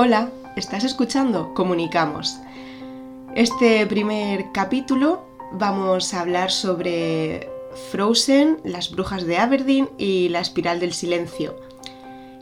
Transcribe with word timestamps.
Hola, 0.00 0.30
¿estás 0.54 0.84
escuchando? 0.84 1.54
Comunicamos. 1.54 2.38
Este 3.34 3.84
primer 3.88 4.52
capítulo 4.52 5.24
vamos 5.50 6.14
a 6.14 6.20
hablar 6.20 6.52
sobre 6.52 7.50
Frozen, 7.90 8.58
las 8.62 8.92
brujas 8.92 9.24
de 9.24 9.38
Aberdeen 9.38 9.90
y 9.98 10.28
la 10.28 10.38
espiral 10.38 10.78
del 10.78 10.92
silencio. 10.92 11.58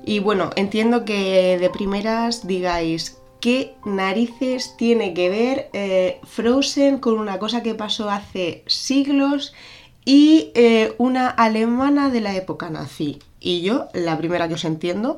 Y 0.05 0.19
bueno, 0.19 0.51
entiendo 0.55 1.07
que 1.07 1.57
de 1.59 1.71
primeras 1.71 2.47
digáis, 2.47 3.17
¿qué 3.41 3.75
narices 3.87 4.77
tiene 4.77 5.15
que 5.15 5.31
ver 5.31 5.71
eh, 5.73 6.21
Frozen 6.25 6.99
con 6.99 7.19
una 7.19 7.39
cosa 7.39 7.63
que 7.63 7.75
pasó 7.75 8.11
hace 8.11 8.65
siglos 8.67 9.55
y 10.05 10.51
eh, 10.55 10.95
una 10.99 11.31
alemana 11.31 12.11
de 12.11 12.21
la 12.21 12.37
época 12.37 12.69
nazi? 12.69 13.19
Y 13.41 13.63
yo, 13.63 13.89
la 13.95 14.19
primera 14.19 14.47
que 14.47 14.55
os 14.55 14.65
entiendo, 14.67 15.17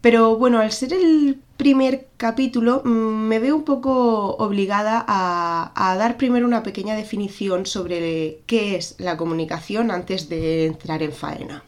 pero 0.00 0.36
bueno, 0.36 0.60
al 0.60 0.72
ser 0.72 0.92
el 0.94 1.40
primer 1.56 2.08
capítulo, 2.16 2.82
mm, 2.84 2.88
me 2.88 3.38
veo 3.38 3.54
un 3.54 3.64
poco 3.64 4.36
obligada 4.36 5.04
a, 5.06 5.96
dar 5.98 6.16
primero 6.16 6.46
una 6.46 6.62
pequeña 6.62 6.94
definición 6.94 7.66
sobre 7.66 8.40
qué 8.46 8.76
es 8.76 8.96
la 8.98 9.16
comunicación 9.18 9.90
antes 9.90 10.28
de 10.28 10.66
entrar 10.66 11.02
en 11.02 11.12
faena. 11.12 11.64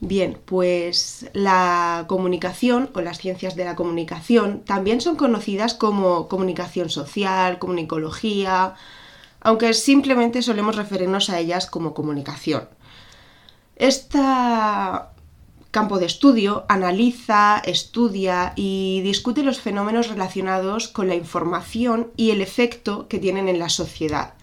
Bien, 0.00 0.38
pues 0.44 1.30
la 1.32 2.06
comunicación 2.08 2.90
o 2.94 3.00
las 3.02 3.18
ciencias 3.18 3.54
de 3.56 3.64
la 3.64 3.76
comunicación 3.76 4.62
también 4.64 5.00
son 5.00 5.16
conocidas 5.16 5.74
como 5.74 6.26
comunicación 6.28 6.90
social, 6.90 7.58
comunicología, 7.58 8.74
aunque 9.40 9.74
simplemente 9.74 10.42
solemos 10.42 10.76
referirnos 10.76 11.30
a 11.30 11.38
ellas 11.38 11.66
como 11.66 11.94
comunicación. 11.94 12.68
Esta 13.76 15.11
campo 15.72 15.98
de 15.98 16.04
estudio, 16.06 16.64
analiza, 16.68 17.58
estudia 17.64 18.52
y 18.56 19.00
discute 19.02 19.42
los 19.42 19.58
fenómenos 19.58 20.08
relacionados 20.08 20.86
con 20.86 21.08
la 21.08 21.14
información 21.14 22.12
y 22.14 22.30
el 22.30 22.42
efecto 22.42 23.08
que 23.08 23.18
tienen 23.18 23.48
en 23.48 23.58
la 23.58 23.70
sociedad. 23.70 24.34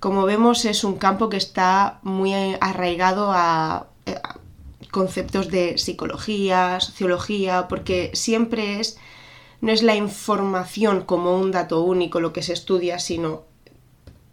Como 0.00 0.26
vemos 0.26 0.66
es 0.66 0.84
un 0.84 0.98
campo 0.98 1.30
que 1.30 1.38
está 1.38 2.00
muy 2.02 2.34
arraigado 2.60 3.32
a, 3.32 3.86
conceptos 4.90 5.50
de 5.50 5.78
psicología, 5.78 6.78
sociología, 6.80 7.66
porque 7.66 8.10
siempre 8.12 8.80
es 8.80 8.98
no 9.62 9.72
es 9.72 9.82
la 9.82 9.96
información 9.96 11.00
como 11.00 11.38
un 11.38 11.50
dato 11.50 11.80
único 11.82 12.20
lo 12.20 12.34
que 12.34 12.42
se 12.42 12.52
estudia, 12.52 12.98
sino 12.98 13.44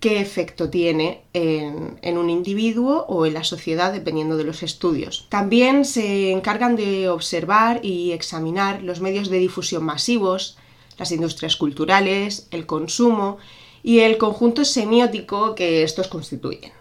qué 0.02 0.20
efecto 0.20 0.70
tiene 0.70 1.22
en, 1.32 2.18
un 2.18 2.30
individuo 2.30 3.06
o 3.08 3.28
en 3.28 3.36
la 3.36 3.44
sociedad 3.44 3.94
dependiendo 3.94 4.36
de 4.36 4.44
los 4.44 4.64
estudios. 4.64 5.28
También 5.30 5.86
se 5.86 6.32
encargan 6.32 6.76
de 6.76 7.08
observar 7.08 7.80
y 7.86 8.12
examinar 8.12 8.82
los 8.82 9.00
medios 9.00 9.30
de 9.30 9.38
difusión 9.38 9.84
masivos, 9.86 10.58
las 10.98 11.12
industrias 11.12 11.56
culturales, 11.56 12.48
el 12.50 12.66
consumo 12.66 13.38
y 13.84 14.00
el 14.00 14.18
conjunto 14.18 14.66
semiótico 14.66 15.54
que 15.54 15.84
estos 15.84 16.08
constituyen. 16.08 16.72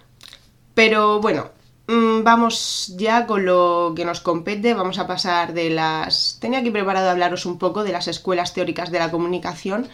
Pero 0.72 1.20
bueno, 1.20 1.50
mm, 1.88 2.24
vamos 2.24 2.94
ya 2.96 3.26
con 3.26 3.44
lo 3.44 3.92
que 3.94 4.06
nos 4.06 4.20
compete, 4.20 4.72
vamos 4.72 4.98
a 4.98 5.06
pasar 5.06 5.52
de 5.52 5.68
las... 5.68 6.38
Tenía 6.40 6.60
aquí 6.60 6.70
preparado 6.70 7.10
hablaros 7.10 7.44
un 7.44 7.58
poco 7.58 7.84
de 7.84 7.92
las 7.92 8.08
escuelas 8.08 8.54
teóricas 8.54 8.90
de 8.90 8.98
la 8.98 9.10
comunicación, 9.10 9.88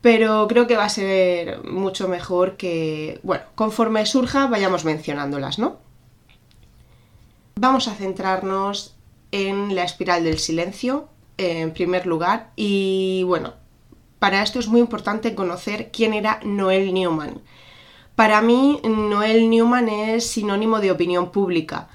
pero 0.00 0.46
creo 0.48 0.66
que 0.66 0.76
va 0.76 0.84
a 0.84 0.90
ser 0.90 1.64
mucho 1.64 2.08
mejor 2.08 2.56
que, 2.56 3.20
bueno, 3.22 3.44
conforme 3.54 4.06
surja 4.06 4.46
vayamos 4.46 4.84
mencionándolas, 4.84 5.58
¿no? 5.58 5.78
Vamos 7.56 7.88
a 7.88 7.94
centrarnos 7.94 8.96
en 9.32 9.74
la 9.74 9.82
espiral 9.82 10.24
del 10.24 10.38
silencio, 10.38 11.08
en 11.36 11.72
primer 11.72 12.06
lugar, 12.06 12.52
y 12.56 13.22
bueno, 13.24 13.54
para 14.18 14.42
esto 14.42 14.58
es 14.58 14.68
muy 14.68 14.80
importante 14.80 15.34
conocer 15.34 15.90
quién 15.92 16.14
era 16.14 16.40
Noel 16.44 16.92
Newman. 16.92 17.40
Para 18.14 18.42
mí, 18.42 18.80
Noel 18.84 19.48
Newman 19.48 19.88
es 19.88 20.26
sinónimo 20.26 20.80
de 20.80 20.90
opinión 20.90 21.30
pública. 21.30 21.88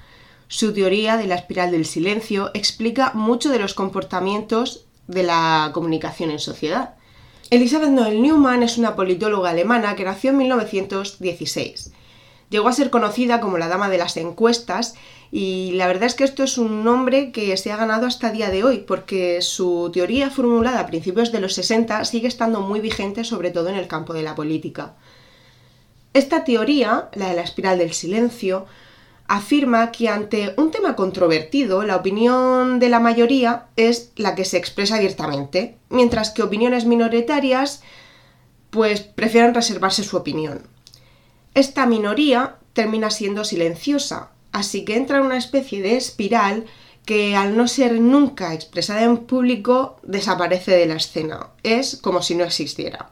Su 0.48 0.72
teoría 0.72 1.16
de 1.16 1.26
la 1.26 1.34
espiral 1.34 1.70
del 1.70 1.84
silencio 1.84 2.50
explica 2.54 3.12
mucho 3.12 3.50
de 3.50 3.58
los 3.58 3.74
comportamientos 3.74 4.86
de 5.06 5.22
la 5.22 5.70
comunicación 5.74 6.30
en 6.30 6.38
sociedad. 6.38 6.94
Elizabeth 7.50 7.90
Noel 7.90 8.22
Newman 8.22 8.62
es 8.62 8.78
una 8.78 8.96
politóloga 8.96 9.50
alemana 9.50 9.94
que 9.96 10.04
nació 10.04 10.30
en 10.30 10.38
1916. 10.38 11.92
Llegó 12.48 12.68
a 12.68 12.72
ser 12.72 12.90
conocida 12.90 13.40
como 13.40 13.58
la 13.58 13.68
dama 13.68 13.90
de 13.90 13.98
las 13.98 14.16
encuestas 14.16 14.94
y 15.30 15.72
la 15.72 15.86
verdad 15.86 16.04
es 16.04 16.14
que 16.14 16.24
esto 16.24 16.42
es 16.42 16.58
un 16.58 16.84
nombre 16.84 17.32
que 17.32 17.56
se 17.56 17.72
ha 17.72 17.76
ganado 17.76 18.06
hasta 18.06 18.28
el 18.28 18.36
día 18.36 18.50
de 18.50 18.64
hoy 18.64 18.78
porque 18.78 19.42
su 19.42 19.90
teoría 19.92 20.30
formulada 20.30 20.80
a 20.80 20.86
principios 20.86 21.32
de 21.32 21.40
los 21.40 21.54
60 21.54 22.04
sigue 22.04 22.28
estando 22.28 22.60
muy 22.60 22.80
vigente 22.80 23.24
sobre 23.24 23.50
todo 23.50 23.68
en 23.68 23.76
el 23.76 23.88
campo 23.88 24.14
de 24.14 24.22
la 24.22 24.34
política. 24.34 24.94
Esta 26.12 26.44
teoría, 26.44 27.08
la 27.14 27.28
de 27.30 27.34
la 27.34 27.42
espiral 27.42 27.78
del 27.78 27.92
silencio, 27.92 28.66
afirma 29.26 29.90
que 29.90 30.08
ante 30.08 30.54
un 30.56 30.70
tema 30.70 30.96
controvertido 30.96 31.82
la 31.82 31.96
opinión 31.96 32.78
de 32.78 32.88
la 32.88 33.00
mayoría 33.00 33.66
es 33.76 34.12
la 34.16 34.34
que 34.34 34.44
se 34.44 34.58
expresa 34.58 34.96
abiertamente, 34.96 35.78
mientras 35.88 36.30
que 36.30 36.42
opiniones 36.42 36.84
minoritarias 36.84 37.82
pues 38.70 39.00
prefieren 39.00 39.54
reservarse 39.54 40.02
su 40.02 40.16
opinión. 40.16 40.66
Esta 41.54 41.86
minoría 41.86 42.56
termina 42.72 43.10
siendo 43.10 43.44
silenciosa, 43.44 44.30
así 44.52 44.84
que 44.84 44.96
entra 44.96 45.18
en 45.18 45.24
una 45.24 45.38
especie 45.38 45.80
de 45.80 45.96
espiral 45.96 46.66
que 47.06 47.36
al 47.36 47.56
no 47.56 47.68
ser 47.68 48.00
nunca 48.00 48.54
expresada 48.54 49.02
en 49.02 49.18
público 49.18 50.00
desaparece 50.02 50.72
de 50.72 50.86
la 50.86 50.94
escena, 50.94 51.48
es 51.62 51.96
como 51.96 52.22
si 52.22 52.34
no 52.34 52.44
existiera. 52.44 53.10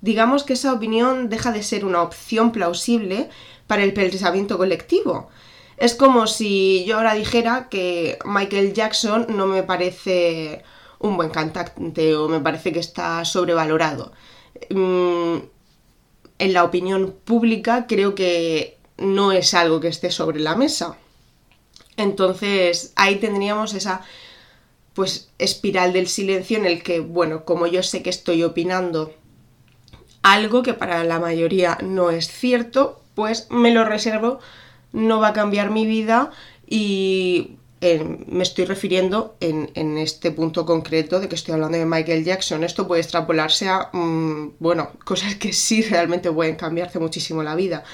Digamos 0.00 0.44
que 0.44 0.52
esa 0.52 0.72
opinión 0.72 1.30
deja 1.30 1.50
de 1.50 1.62
ser 1.62 1.84
una 1.84 2.02
opción 2.02 2.52
plausible 2.52 3.30
para 3.66 3.82
el 3.82 3.92
pensamiento 3.92 4.58
colectivo. 4.58 5.28
Es 5.76 5.94
como 5.94 6.26
si 6.26 6.84
yo 6.86 6.96
ahora 6.96 7.14
dijera 7.14 7.68
que 7.68 8.18
Michael 8.24 8.74
Jackson 8.74 9.26
no 9.30 9.46
me 9.46 9.62
parece 9.62 10.62
un 11.00 11.16
buen 11.16 11.30
cantante 11.30 12.14
o 12.16 12.28
me 12.28 12.40
parece 12.40 12.72
que 12.72 12.78
está 12.78 13.24
sobrevalorado. 13.24 14.12
Mm, 14.70 15.36
en 16.38 16.52
la 16.52 16.64
opinión 16.64 17.14
pública 17.24 17.86
creo 17.86 18.14
que 18.14 18.78
no 18.96 19.32
es 19.32 19.54
algo 19.54 19.80
que 19.80 19.88
esté 19.88 20.10
sobre 20.10 20.40
la 20.40 20.54
mesa. 20.54 20.96
Entonces 21.96 22.92
ahí 22.96 23.16
tendríamos 23.16 23.74
esa 23.74 24.02
pues 24.94 25.30
espiral 25.38 25.92
del 25.92 26.06
silencio 26.06 26.56
en 26.56 26.66
el 26.66 26.82
que, 26.82 27.00
bueno, 27.00 27.44
como 27.44 27.66
yo 27.66 27.82
sé 27.82 28.02
que 28.02 28.10
estoy 28.10 28.44
opinando 28.44 29.12
algo 30.22 30.62
que 30.62 30.72
para 30.72 31.04
la 31.04 31.18
mayoría 31.18 31.78
no 31.82 32.10
es 32.10 32.28
cierto, 32.28 33.03
pues 33.14 33.48
me 33.50 33.72
lo 33.72 33.84
reservo, 33.84 34.38
no 34.92 35.20
va 35.20 35.28
a 35.28 35.32
cambiar 35.32 35.70
mi 35.70 35.86
vida 35.86 36.30
y 36.66 37.56
eh, 37.80 38.02
me 38.28 38.42
estoy 38.42 38.64
refiriendo 38.64 39.36
en, 39.40 39.98
este 39.98 40.30
punto 40.30 40.64
concreto 40.64 41.20
de 41.20 41.28
que 41.28 41.34
estoy 41.34 41.52
hablando 41.52 41.76
de 41.76 41.84
Michael 41.84 42.24
Jackson. 42.24 42.64
Esto 42.64 42.88
puede 42.88 43.02
extrapolarse 43.02 43.68
a, 43.68 43.90
mm, 43.92 44.54
bueno, 44.58 44.92
cosas 45.04 45.34
que 45.34 45.52
sí 45.52 45.82
realmente 45.82 46.32
pueden 46.32 46.56
cambiarte 46.56 46.98
muchísimo 46.98 47.42
la 47.42 47.54
vida. 47.54 47.84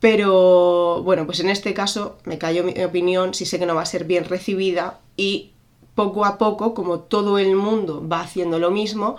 Pero 0.00 1.02
bueno, 1.02 1.26
pues 1.26 1.40
en 1.40 1.50
este 1.50 1.74
caso 1.74 2.18
me 2.24 2.38
callo 2.38 2.64
mi 2.64 2.82
opinión, 2.82 3.34
si 3.34 3.46
sé 3.46 3.58
que 3.58 3.66
no 3.66 3.74
va 3.74 3.82
a 3.82 3.86
ser 3.86 4.04
bien 4.04 4.24
recibida 4.24 5.00
y 5.16 5.52
poco 5.94 6.24
a 6.24 6.38
poco, 6.38 6.74
como 6.74 7.00
todo 7.00 7.38
el 7.38 7.56
mundo 7.56 8.06
va 8.06 8.20
haciendo 8.20 8.58
lo 8.58 8.70
mismo, 8.70 9.16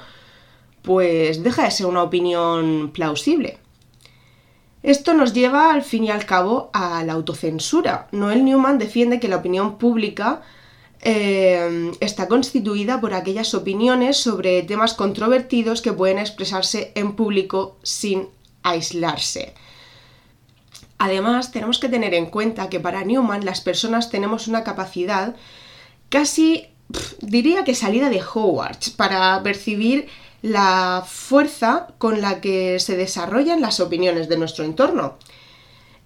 pues 0.82 1.44
deja 1.44 1.64
de 1.66 1.72
ser 1.72 1.86
una 1.88 2.04
opinión 2.04 2.92
plausible. 2.92 3.60
Esto 4.86 5.16
nos 5.16 5.34
lleva 5.34 5.74
al 5.74 5.82
fin 5.82 6.04
y 6.04 6.12
al 6.12 6.28
cabo 6.28 6.70
a 6.72 7.04
la 7.04 7.14
autocensura. 7.14 8.08
Noel 8.12 8.46
Newman 8.46 8.78
defiende 8.78 9.20
que 9.20 9.28
la 9.28 9.38
opinión 9.38 9.80
pública 9.80 10.44
eh, 11.02 11.92
está 12.02 12.28
constituida 12.28 13.02
por 13.02 13.16
aquellas 13.16 13.56
opiniones 13.56 14.18
sobre 14.18 14.62
temas 14.62 14.94
controvertidos 14.94 15.82
que 15.82 15.92
pueden 15.92 16.20
expresarse 16.20 16.92
en 16.94 17.16
público 17.16 17.80
sin 17.82 18.28
aislarse. 18.62 19.56
Además, 21.00 21.52
tenemos 21.52 21.80
que 21.80 21.90
tener 21.90 22.14
en 22.14 22.28
cuenta 22.28 22.70
que 22.70 22.80
para 22.80 23.04
Newman 23.04 23.44
las 23.44 23.62
personas 23.62 24.12
tenemos 24.12 24.48
una 24.48 24.64
capacidad 24.64 25.36
casi, 26.10 26.68
diría 27.22 27.64
que 27.64 27.74
salida 27.74 28.12
de 28.12 28.22
Hogwarts, 28.22 28.92
para 28.92 29.42
percibir 29.42 30.10
la 30.46 31.04
fuerza 31.08 31.88
con 31.98 32.22
la 32.22 32.40
que 32.40 32.80
se 32.80 32.96
desarrollan 32.96 33.62
las 33.62 33.80
opiniones 33.80 34.30
de 34.30 34.38
nuestro 34.38 34.64
entorno. 34.64 35.16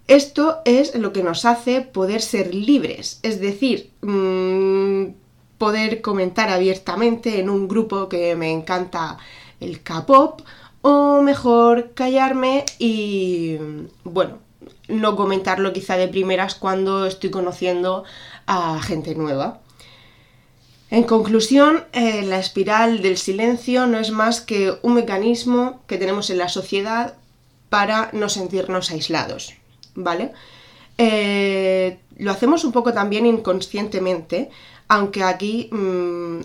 Esto 0.07 0.59
es 0.63 0.95
lo 0.95 1.12
que 1.12 1.24
nos 1.24 1.44
hace 1.44 1.81
poder 1.81 2.21
ser 2.21 2.56
libres, 2.56 3.19
es 3.21 3.41
decir, 3.41 3.91
mm, 4.01 5.07
poder 5.57 6.00
comentar 6.00 6.50
abiertamente 6.50 7.41
en 7.41 7.50
un 7.50 7.68
grupo 7.68 8.07
que 8.07 8.38
me 8.38 8.50
encanta 8.53 9.18
el 9.59 9.83
K-pop 9.83 10.39
o 10.83 11.21
mejor 11.21 11.91
callarme 11.94 12.63
y, 12.80 13.57
bueno, 14.06 14.38
no 14.88 15.18
comentarlo 15.18 15.74
quizá 15.74 15.97
de 15.97 16.07
primeras 16.07 16.56
cuando 16.56 17.06
estoy 17.06 17.30
conociendo 17.30 18.06
a 18.47 18.81
gente 18.81 19.15
nueva. 19.15 19.59
En 20.91 21.03
conclusión, 21.03 21.83
eh, 21.94 22.24
la 22.24 22.39
espiral 22.39 23.01
del 23.01 23.18
silencio 23.18 23.86
no 23.86 24.00
es 24.00 24.09
más 24.09 24.41
que 24.41 24.75
un 24.81 24.95
mecanismo 24.95 25.81
que 25.86 25.97
tenemos 25.97 26.30
en 26.31 26.39
la 26.39 26.50
sociedad 26.50 27.13
para 27.69 28.09
no 28.12 28.27
sentirnos 28.27 28.89
aislados, 28.89 29.53
¿vale? 29.94 30.31
Eh, 30.97 32.00
lo 32.18 32.31
hacemos 32.31 32.63
un 32.63 32.71
poco 32.71 32.91
también 32.91 33.27
inconscientemente, 33.27 34.50
aunque 34.88 35.24
aquí 35.24 35.69
mm, 35.71 36.39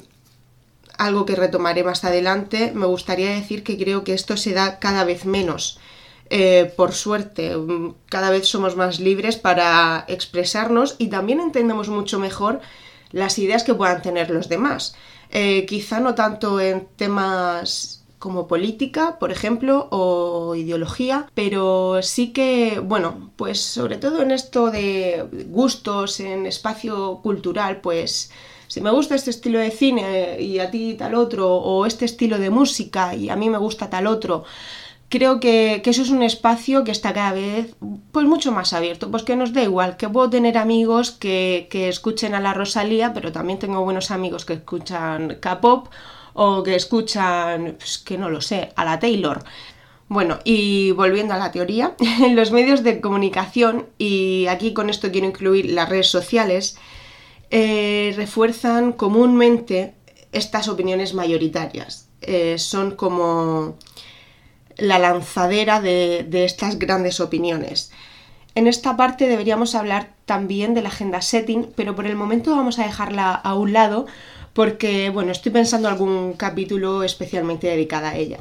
algo 0.99 1.25
que 1.25 1.37
retomaré 1.37 1.83
más 1.83 2.05
adelante, 2.05 2.71
me 2.75 2.87
gustaría 2.87 3.31
decir 3.31 3.65
que 3.65 3.79
creo 3.79 4.05
que 4.05 4.13
esto 4.13 4.37
se 4.37 4.53
da 4.53 4.79
cada 4.79 5.05
vez 5.05 5.25
menos. 5.25 5.81
Eh, 6.29 6.73
por 6.77 6.93
suerte, 6.93 7.57
mm, 7.57 7.95
cada 8.11 8.31
vez 8.31 8.47
somos 8.47 8.77
más 8.77 9.01
libres 9.01 9.37
para 9.37 10.05
expresarnos 10.07 10.97
y 10.99 11.09
también 11.09 11.41
entendemos 11.41 11.89
mucho 11.89 12.19
mejor 12.19 12.61
las 13.15 13.39
ideas 13.39 13.63
que 13.63 13.75
puedan 13.75 14.03
tener 14.03 14.31
los 14.31 14.49
demás. 14.49 14.95
Eh, 15.31 15.65
quizá 15.67 16.01
no 16.01 16.15
tanto 16.15 16.61
en 16.61 16.87
temas 16.97 18.05
como 18.19 18.49
política, 18.49 19.19
por 19.19 19.31
ejemplo, 19.31 19.89
o 19.91 20.55
ideología, 20.55 21.31
pero 21.35 22.03
sí 22.03 22.33
que, 22.33 22.81
bueno, 22.83 23.31
pues 23.37 23.61
sobre 23.61 23.99
todo 23.99 24.23
en 24.23 24.31
esto 24.31 24.71
de 24.71 25.27
gustos, 25.49 26.21
en 26.21 26.47
espacio 26.47 27.21
cultural, 27.23 27.81
pues 27.81 28.31
si 28.67 28.81
me 28.81 28.91
gusta 28.91 29.15
este 29.15 29.31
estilo 29.31 29.59
de 29.59 29.71
cine 29.71 30.41
y 30.41 30.59
a 30.59 30.71
ti 30.71 30.95
tal 30.95 31.15
otro, 31.15 31.55
o 31.55 31.87
este 31.87 32.07
estilo 32.07 32.39
de 32.39 32.51
música 32.51 33.15
y 33.15 33.29
a 33.29 33.37
mí 33.37 33.51
me 33.51 33.59
gusta 33.59 33.91
tal 33.91 34.07
otro, 34.07 34.45
creo 35.09 35.41
que, 35.41 35.83
eso 35.85 36.03
es 36.03 36.11
un 36.11 36.23
espacio 36.23 36.85
que 36.85 36.91
está 36.91 37.13
cada 37.13 37.33
vez 37.33 37.75
pues 38.13 38.27
mucho 38.27 38.53
más 38.53 38.73
abierto, 38.73 39.11
pues 39.11 39.23
que 39.23 39.37
nos 39.37 39.53
da 39.53 39.63
igual, 39.63 39.97
que 39.97 40.09
puedo 40.09 40.31
tener 40.31 40.59
amigos 40.59 41.11
que, 41.11 41.69
escuchen 41.73 42.35
a 42.35 42.41
la 42.41 42.55
Rosalía, 42.55 43.13
pero 43.13 43.33
también 43.33 43.59
tengo 43.59 43.83
buenos 43.83 44.11
amigos 44.11 44.45
que 44.45 44.55
escuchan 44.55 45.39
K-pop 45.41 45.89
o 46.35 46.63
que 46.63 46.75
escuchan, 46.75 47.77
pues 47.79 47.99
que 47.99 48.19
no 48.19 48.29
lo 48.29 48.41
sé, 48.41 48.73
a 48.77 48.85
la 48.85 48.99
Taylor. 48.99 49.45
Bueno, 50.09 50.39
y 50.45 50.91
volviendo 50.91 51.35
a 51.35 51.39
la 51.39 51.53
teoría, 51.53 51.95
los 52.33 52.51
medios 52.53 52.83
de 52.83 53.01
comunicación, 53.01 53.87
y 53.99 54.47
aquí 54.49 54.75
con 54.75 54.91
esto 54.91 55.11
quiero 55.11 55.27
incluir 55.27 55.71
las 55.71 55.89
redes 55.89 56.09
sociales, 56.09 56.77
eh, 57.51 58.13
refuerzan 58.17 58.93
comúnmente 58.93 59.95
estas 60.33 60.69
opiniones 60.69 61.15
mayoritarias. 61.15 62.09
Eh, 62.21 62.59
son 62.59 62.97
como 62.97 63.77
la 64.77 64.99
lanzadera 64.99 65.81
de, 65.81 66.45
estas 66.45 66.79
grandes 66.79 67.21
opiniones. 67.21 67.91
En 68.55 68.67
esta 68.67 68.97
parte 68.97 69.27
deberíamos 69.27 69.75
hablar 69.75 70.11
también 70.27 70.75
de 70.75 70.83
la 70.83 70.89
agenda 70.89 71.21
setting, 71.23 71.73
pero 71.75 71.97
por 71.97 72.07
el 72.07 72.17
momento 72.17 72.55
vamos 72.57 72.79
a 72.79 72.85
dejarla 72.85 73.33
a 73.35 73.55
un 73.55 73.73
lado 73.73 74.07
porque, 74.53 75.11
bueno, 75.11 75.33
estoy 75.33 75.51
pensando 75.51 75.89
algún 75.89 76.35
capítulo 76.35 77.03
especialmente 77.03 77.67
dedicado 77.67 78.07
a 78.07 78.17
ella. 78.17 78.39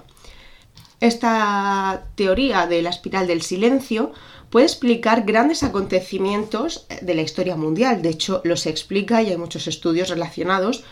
Esta 0.99 2.03
teoría 2.15 2.67
de 2.67 2.81
la 2.81 2.91
espiral 2.91 3.27
del 3.27 3.41
silencio 3.41 4.13
puede 4.49 4.67
explicar 4.67 5.23
grandes 5.23 5.63
acontecimientos 5.63 6.85
de 7.01 7.15
la 7.15 7.23
historia 7.23 7.55
mundial. 7.55 8.03
De 8.03 8.09
hecho, 8.09 8.41
los 8.43 8.67
explica 8.67 9.23
y 9.23 9.31
hay 9.31 9.37
muchos 9.37 9.65
estudios 9.67 10.09
relacionados 10.09 10.83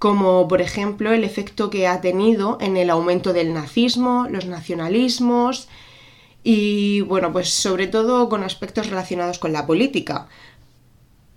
como 0.00 0.48
por 0.48 0.62
ejemplo 0.62 1.12
el 1.12 1.24
efecto 1.24 1.68
que 1.68 1.86
ha 1.86 2.00
tenido 2.00 2.56
en 2.62 2.78
el 2.78 2.88
aumento 2.88 3.34
del 3.34 3.52
nazismo, 3.52 4.26
los 4.30 4.46
nacionalismos 4.46 5.68
y 6.42 7.02
bueno, 7.02 7.32
pues 7.32 7.50
sobre 7.50 7.86
todo 7.86 8.30
con 8.30 8.42
aspectos 8.42 8.88
relacionados 8.88 9.38
con 9.38 9.52
la 9.52 9.66
política. 9.66 10.26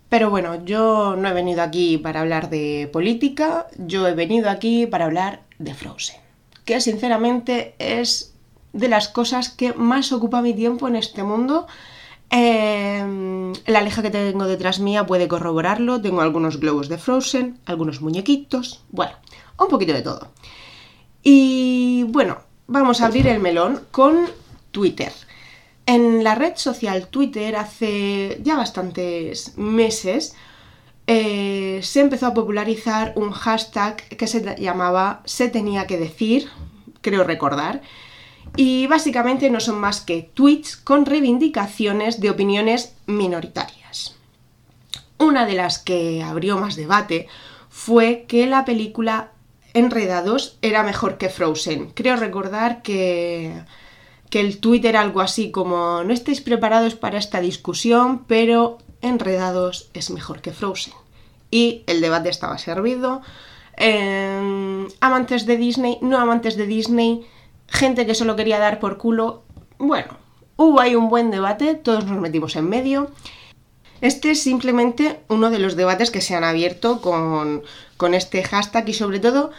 Pero 0.08 0.30
bueno, 0.30 0.64
yo 0.64 1.18
no 1.18 1.28
he 1.28 1.34
venido 1.34 1.62
aquí 1.62 1.98
para 1.98 2.22
hablar 2.22 2.50
de 2.50 2.90
política, 2.94 3.68
yo 3.78 4.08
he 4.08 4.14
venido 4.14 4.50
aquí 4.50 4.88
para 4.88 5.06
hablar 5.06 5.42
de 5.60 5.74
Frozen, 5.74 6.22
que 6.64 6.80
sinceramente 6.80 7.76
es 7.80 8.34
de 8.72 8.88
las 8.88 9.10
cosas 9.10 9.50
que 9.50 9.74
más 9.74 10.14
ocupa 10.14 10.42
mi 10.42 10.54
tiempo 10.54 10.88
en 10.88 10.96
este 10.96 11.24
mundo 11.24 11.68
Em, 12.36 13.54
la 13.68 13.78
aleja 13.78 14.02
que 14.02 14.10
tengo 14.10 14.48
detrás 14.48 14.80
mía 14.80 15.06
puede 15.06 15.28
corroborarlo. 15.28 16.02
Tengo 16.02 16.22
algunos 16.22 16.60
globos 16.60 16.90
de 16.90 16.98
Frozen, 16.98 17.60
algunos 17.68 18.02
muñequitos, 18.02 18.84
bueno, 18.90 19.14
un 19.60 19.68
poquito 19.68 19.94
de 19.94 20.02
todo. 20.02 20.30
Y 21.22 22.06
bueno, 22.08 22.40
vamos 22.66 23.02
a 23.02 23.06
abrir 23.06 23.28
el 23.28 23.40
melón 23.40 23.82
con 23.92 24.26
Twitter. 24.72 25.14
En 25.86 26.24
la 26.24 26.34
red 26.34 26.54
social 26.56 27.08
Twitter 27.08 27.56
hace 27.56 28.40
ya 28.42 28.56
bastantes 28.56 29.56
meses 29.56 30.34
eh, 31.06 31.82
se 31.84 32.02
empezó 32.02 32.26
a 32.28 32.34
popularizar 32.34 33.14
un 33.16 33.30
hashtag 33.30 33.98
que 34.18 34.26
se 34.26 34.56
llamaba 34.60 35.22
Se 35.26 35.50
tenía 35.50 35.86
que 35.86 36.00
decir, 36.00 36.50
creo 37.02 37.24
recordar, 37.24 37.82
y 38.56 38.88
básicamente 38.88 39.50
no 39.50 39.60
son 39.60 39.80
más 39.80 40.02
que 40.02 40.30
tweets 40.34 40.78
con 40.78 41.06
reivindicaciones 41.06 42.20
de 42.20 42.30
opiniones 42.30 42.96
minoritarias. 43.08 44.16
Una 45.18 45.46
de 45.46 45.54
las 45.54 45.80
que 45.80 46.22
abrió 46.24 46.58
más 46.58 46.76
debate 46.76 47.28
fue 47.70 48.26
que 48.28 48.46
la 48.46 48.66
película 48.66 49.32
Enredados 49.74 50.60
era 50.62 50.84
mejor 50.84 51.18
que 51.18 51.30
Frozen. 51.30 51.92
Creo 51.96 52.16
recordar 52.16 52.84
que, 52.84 53.64
que 54.30 54.40
el 54.40 54.60
tweet 54.60 54.82
era 54.84 55.02
algo 55.02 55.22
así 55.22 55.50
como 55.50 56.04
no 56.04 56.14
estáis 56.14 56.42
preparados 56.42 56.94
para 56.94 57.18
esta 57.18 57.42
discusión, 57.42 58.26
pero 58.26 58.78
Enredados 59.02 59.90
es 59.94 60.12
mejor 60.12 60.42
que 60.42 60.54
Frozen. 60.54 60.94
Y 61.50 61.84
el 61.88 62.02
debate 62.02 62.30
estaba 62.30 62.60
servido. 62.60 63.22
Em, 63.76 64.88
amantes 65.00 65.48
de 65.48 65.58
Disney, 65.58 65.98
no 66.02 66.20
amantes 66.20 66.56
de 66.56 66.68
Disney, 66.68 67.26
gente 67.74 68.06
que 68.06 68.16
solo 68.16 68.36
quería 68.36 68.60
dar 68.60 68.80
por 68.80 68.98
culo. 68.98 69.44
Bueno, 69.78 70.18
hubo 70.56 70.80
ahí 70.80 70.96
un 70.96 71.10
buen 71.10 71.32
debate, 71.32 71.76
todos 71.76 72.06
nos 72.06 72.22
metimos 72.22 72.56
en 72.56 72.70
medio. 72.70 73.12
Este 74.02 74.32
es 74.32 74.42
simplemente 74.42 75.22
uno 75.28 75.50
de 75.50 75.60
los 75.60 75.76
debates 75.76 76.12
que 76.12 76.22
se 76.22 76.36
han 76.36 76.44
abierto 76.44 77.02
con, 77.02 77.64
con 77.98 78.14
este 78.14 78.44
hashtag 78.44 78.90
y 78.90 78.94
sobre 78.94 79.20
todo 79.20 79.52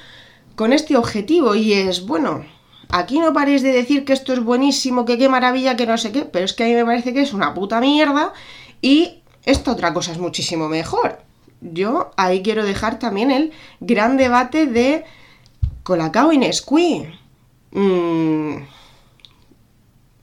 con 0.54 0.72
este 0.72 0.96
objetivo 0.96 1.54
y 1.54 1.72
es, 1.72 2.06
bueno, 2.06 2.44
aquí 2.90 3.18
no 3.18 3.32
paréis 3.32 3.62
de 3.62 3.72
decir 3.72 4.04
que 4.04 4.12
esto 4.12 4.32
es 4.32 4.40
buenísimo, 4.40 5.04
que 5.04 5.18
qué 5.18 5.28
maravilla, 5.28 5.76
que 5.76 5.86
no 5.86 5.98
sé 5.98 6.12
qué, 6.12 6.24
pero 6.24 6.44
es 6.44 6.52
que 6.52 6.64
a 6.64 6.66
mí 6.66 6.74
me 6.74 6.84
parece 6.84 7.12
que 7.12 7.22
es 7.22 7.32
una 7.32 7.54
puta 7.54 7.80
mierda 7.80 8.32
y 8.80 9.22
esta 9.44 9.72
otra 9.72 9.92
cosa 9.92 10.12
es 10.12 10.18
muchísimo 10.18 10.68
mejor. 10.68 11.18
Yo 11.60 12.10
ahí 12.16 12.42
quiero 12.42 12.64
dejar 12.64 12.98
también 12.98 13.30
el 13.30 13.52
gran 13.80 14.16
debate 14.16 14.66
de 14.66 15.04
Colacao 15.82 16.32
y 16.32 16.38
Nesquí. 16.38 17.06
Mm, 17.74 18.56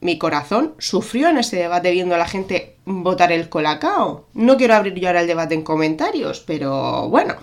mi 0.00 0.18
corazón 0.18 0.74
sufrió 0.78 1.28
en 1.28 1.38
ese 1.38 1.56
debate 1.56 1.92
viendo 1.92 2.14
a 2.14 2.18
la 2.18 2.26
gente 2.26 2.76
votar 2.84 3.30
el 3.30 3.48
colacao. 3.48 4.26
No 4.34 4.56
quiero 4.56 4.74
abrir 4.74 4.94
yo 4.94 5.08
ahora 5.08 5.20
el 5.20 5.28
debate 5.28 5.54
en 5.54 5.62
comentarios, 5.62 6.40
pero 6.40 7.08
bueno. 7.08 7.36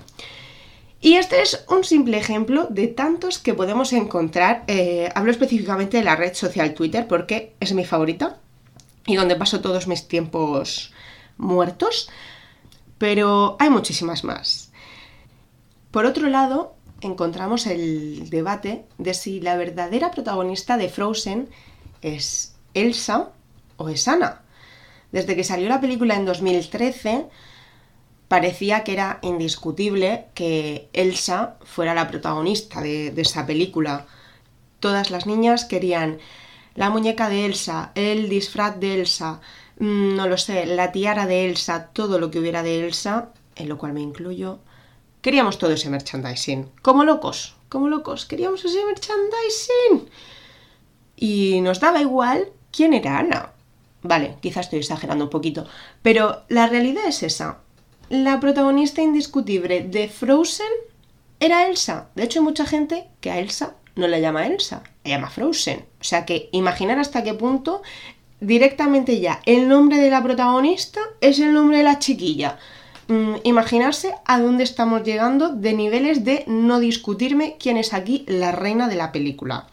Y 0.99 1.13
este 1.13 1.41
es 1.41 1.63
un 1.69 1.85
simple 1.85 2.17
ejemplo 2.17 2.67
de 2.69 2.87
tantos 2.87 3.39
que 3.39 3.53
podemos 3.53 3.93
encontrar. 3.93 4.65
Eh, 4.67 5.09
hablo 5.15 5.31
específicamente 5.31 5.97
de 5.97 6.03
la 6.03 6.17
red 6.17 6.33
social 6.33 6.73
Twitter 6.73 7.07
porque 7.07 7.53
es 7.61 7.73
mi 7.73 7.85
favorita 7.85 8.39
y 9.05 9.15
donde 9.15 9.37
paso 9.37 9.61
todos 9.61 9.87
mis 9.87 10.07
tiempos 10.07 10.91
muertos. 11.37 12.09
Pero 12.97 13.55
hay 13.59 13.69
muchísimas 13.69 14.25
más. 14.25 14.73
Por 15.91 16.05
otro 16.05 16.27
lado, 16.27 16.75
encontramos 17.01 17.65
el 17.67 18.29
debate 18.29 18.85
de 18.97 19.13
si 19.13 19.39
la 19.41 19.57
verdadera 19.57 20.11
protagonista 20.11 20.77
de 20.77 20.89
Frozen 20.89 21.49
es 22.01 22.55
Elsa 22.73 23.31
o 23.77 23.89
es 23.89 24.07
Anna. 24.07 24.41
Desde 25.11 25.35
que 25.35 25.43
salió 25.43 25.69
la 25.69 25.81
película 25.81 26.15
en 26.15 26.25
2013, 26.25 27.27
parecía 28.27 28.83
que 28.83 28.93
era 28.93 29.19
indiscutible 29.21 30.25
que 30.33 30.89
Elsa 30.93 31.57
fuera 31.63 31.93
la 31.93 32.07
protagonista 32.07 32.81
de, 32.81 33.11
de 33.11 33.21
esa 33.21 33.45
película. 33.45 34.05
Todas 34.79 35.09
las 35.09 35.25
niñas 35.25 35.65
querían 35.65 36.19
la 36.75 36.89
muñeca 36.89 37.27
de 37.29 37.45
Elsa, 37.45 37.91
el 37.95 38.29
disfraz 38.29 38.79
de 38.79 38.99
Elsa, 38.99 39.41
mm, 39.79 40.15
no 40.15 40.27
lo 40.27 40.37
sé, 40.37 40.65
la 40.65 40.91
tiara 40.91 41.25
de 41.25 41.45
Elsa, 41.49 41.87
todo 41.91 42.19
lo 42.19 42.31
que 42.31 42.39
hubiera 42.39 42.63
de 42.63 42.85
Elsa, 42.85 43.33
en 43.55 43.67
lo 43.67 43.77
cual 43.77 43.93
me 43.93 44.01
incluyo, 44.01 44.59
Queríamos 45.21 45.57
todo 45.57 45.71
ese 45.71 45.89
merchandising. 45.89 46.71
Como 46.81 47.03
locos, 47.03 47.55
como 47.67 47.87
locos. 47.87 48.25
Queríamos 48.25 48.63
ese 48.63 48.85
merchandising. 48.85 50.09
Y 51.15 51.61
nos 51.61 51.79
daba 51.79 52.01
igual 52.01 52.49
quién 52.71 52.93
era 52.93 53.19
Ana. 53.19 53.51
Vale, 54.01 54.37
quizás 54.41 54.67
estoy 54.67 54.79
exagerando 54.79 55.25
un 55.25 55.29
poquito. 55.29 55.67
Pero 56.01 56.43
la 56.47 56.67
realidad 56.67 57.05
es 57.05 57.23
esa. 57.23 57.59
La 58.09 58.39
protagonista 58.39 59.01
indiscutible 59.01 59.81
de 59.81 60.07
Frozen 60.07 60.71
era 61.39 61.67
Elsa. 61.67 62.09
De 62.15 62.23
hecho, 62.23 62.39
hay 62.39 62.45
mucha 62.45 62.65
gente 62.65 63.09
que 63.19 63.31
a 63.31 63.39
Elsa 63.39 63.75
no 63.95 64.07
la 64.07 64.19
llama 64.19 64.47
Elsa, 64.47 64.83
la 65.03 65.09
llama 65.11 65.29
Frozen. 65.29 65.85
O 65.99 66.03
sea 66.03 66.25
que 66.25 66.49
imaginar 66.53 66.97
hasta 66.99 67.23
qué 67.23 67.33
punto 67.33 67.81
directamente 68.39 69.19
ya 69.19 69.41
el 69.45 69.67
nombre 69.67 69.97
de 69.97 70.09
la 70.09 70.23
protagonista 70.23 71.01
es 71.19 71.39
el 71.39 71.53
nombre 71.53 71.77
de 71.77 71.83
la 71.83 71.99
chiquilla. 71.99 72.57
Mm, 73.09 73.35
imaginarse 73.43 74.15
a 74.23 74.39
dónde 74.39 74.63
estamos 74.63 75.03
llegando 75.03 75.49
de 75.49 75.73
niveles 75.73 76.23
de 76.23 76.45
no 76.47 76.79
discutirme 76.79 77.57
quién 77.59 77.75
es 77.75 77.93
aquí 77.93 78.23
la 78.27 78.53
reina 78.53 78.87
de 78.87 78.95
la 78.95 79.11
película. 79.11 79.67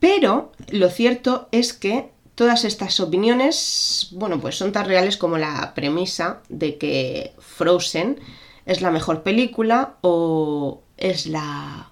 Pero 0.00 0.52
lo 0.70 0.88
cierto 0.88 1.48
es 1.52 1.72
que 1.72 2.10
todas 2.34 2.64
estas 2.64 3.00
opiniones, 3.00 4.08
bueno, 4.12 4.40
pues 4.40 4.56
son 4.56 4.72
tan 4.72 4.86
reales 4.86 5.16
como 5.16 5.38
la 5.38 5.74
premisa 5.74 6.42
de 6.48 6.78
que 6.78 7.32
Frozen 7.38 8.20
es 8.66 8.82
la 8.82 8.90
mejor 8.90 9.22
película 9.22 9.96
o 10.02 10.82
es 10.96 11.26
la 11.26 11.90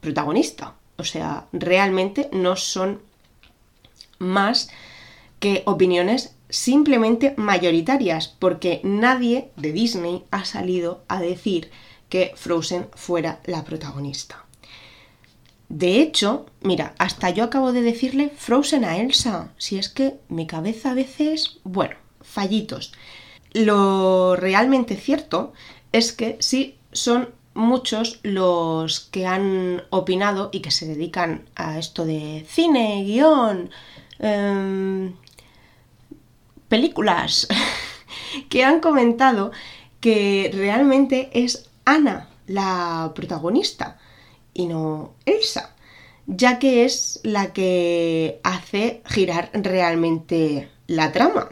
protagonista. 0.00 0.74
O 0.96 1.04
sea, 1.04 1.46
realmente 1.52 2.28
no 2.32 2.56
son 2.56 3.02
más 4.18 4.70
que 5.38 5.62
opiniones 5.66 6.33
simplemente 6.54 7.34
mayoritarias, 7.36 8.28
porque 8.28 8.80
nadie 8.84 9.50
de 9.56 9.72
Disney 9.72 10.24
ha 10.30 10.44
salido 10.44 11.02
a 11.08 11.20
decir 11.20 11.70
que 12.08 12.32
Frozen 12.36 12.86
fuera 12.94 13.40
la 13.44 13.64
protagonista. 13.64 14.44
De 15.68 16.00
hecho, 16.00 16.46
mira, 16.60 16.94
hasta 16.98 17.30
yo 17.30 17.42
acabo 17.42 17.72
de 17.72 17.82
decirle 17.82 18.30
Frozen 18.36 18.84
a 18.84 18.98
Elsa, 18.98 19.52
si 19.56 19.78
es 19.78 19.88
que 19.88 20.14
mi 20.28 20.46
cabeza 20.46 20.92
a 20.92 20.94
veces, 20.94 21.58
bueno, 21.64 21.96
fallitos. 22.20 22.92
Lo 23.52 24.36
realmente 24.36 24.96
cierto 24.96 25.52
es 25.90 26.12
que 26.12 26.36
sí 26.38 26.76
son 26.92 27.30
muchos 27.54 28.20
los 28.22 29.00
que 29.00 29.26
han 29.26 29.82
opinado 29.90 30.50
y 30.52 30.60
que 30.60 30.70
se 30.70 30.86
dedican 30.86 31.48
a 31.56 31.78
esto 31.78 32.04
de 32.04 32.44
cine, 32.48 33.02
guion, 33.04 33.70
em, 34.20 35.14
películas, 36.74 37.46
que 38.48 38.64
han 38.64 38.80
comentado 38.80 39.52
que 40.00 40.50
realmente 40.52 41.30
es 41.32 41.70
Ana 41.84 42.28
la 42.48 43.12
protagonista 43.14 43.96
y 44.52 44.66
no 44.66 45.14
Elsa, 45.24 45.70
ya 46.26 46.58
que 46.58 46.84
es 46.84 47.20
la 47.22 47.52
que 47.52 48.40
hace 48.42 49.02
girar 49.06 49.50
realmente 49.54 50.68
la 50.88 51.12
trama 51.12 51.50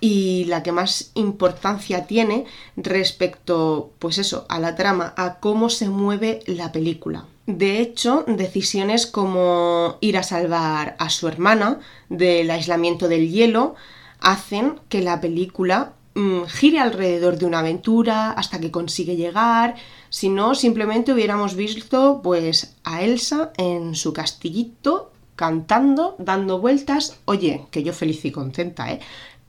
y 0.00 0.44
la 0.46 0.64
que 0.64 0.72
más 0.72 1.12
importancia 1.14 2.08
tiene 2.08 2.44
respecto, 2.76 3.92
pues 4.00 4.18
eso, 4.18 4.44
a 4.48 4.58
la 4.58 4.74
trama, 4.74 5.14
a 5.16 5.38
cómo 5.38 5.70
se 5.70 5.88
mueve 5.88 6.40
la 6.46 6.72
película. 6.72 7.26
De 7.46 7.78
hecho, 7.78 8.24
decisiones 8.26 9.06
como 9.06 9.98
ir 10.00 10.18
a 10.18 10.24
salvar 10.24 10.96
a 10.98 11.10
su 11.10 11.28
hermana 11.28 11.78
del 12.08 12.50
aislamiento 12.50 13.06
del 13.06 13.30
hielo 13.30 13.76
hacen 14.24 14.80
que 14.88 15.02
la 15.02 15.20
película 15.20 15.92
mm, 16.14 16.44
gire 16.44 16.80
alrededor 16.80 17.38
de 17.38 17.46
una 17.46 17.60
aventura 17.60 18.32
hasta 18.32 18.58
que 18.58 18.72
consigue 18.72 19.16
llegar. 19.16 19.76
Si 20.10 20.28
no, 20.28 20.54
simplemente 20.54 21.12
hubiéramos 21.12 21.54
visto 21.54 22.20
pues 22.22 22.76
a 22.82 23.02
Elsa 23.02 23.52
en 23.56 23.94
su 23.94 24.12
castillito 24.12 25.12
cantando, 25.36 26.16
dando 26.18 26.58
vueltas. 26.58 27.18
Oye, 27.26 27.66
que 27.70 27.82
yo 27.82 27.92
feliz 27.92 28.24
y 28.24 28.30
contenta, 28.30 28.90
¿eh? 28.92 29.00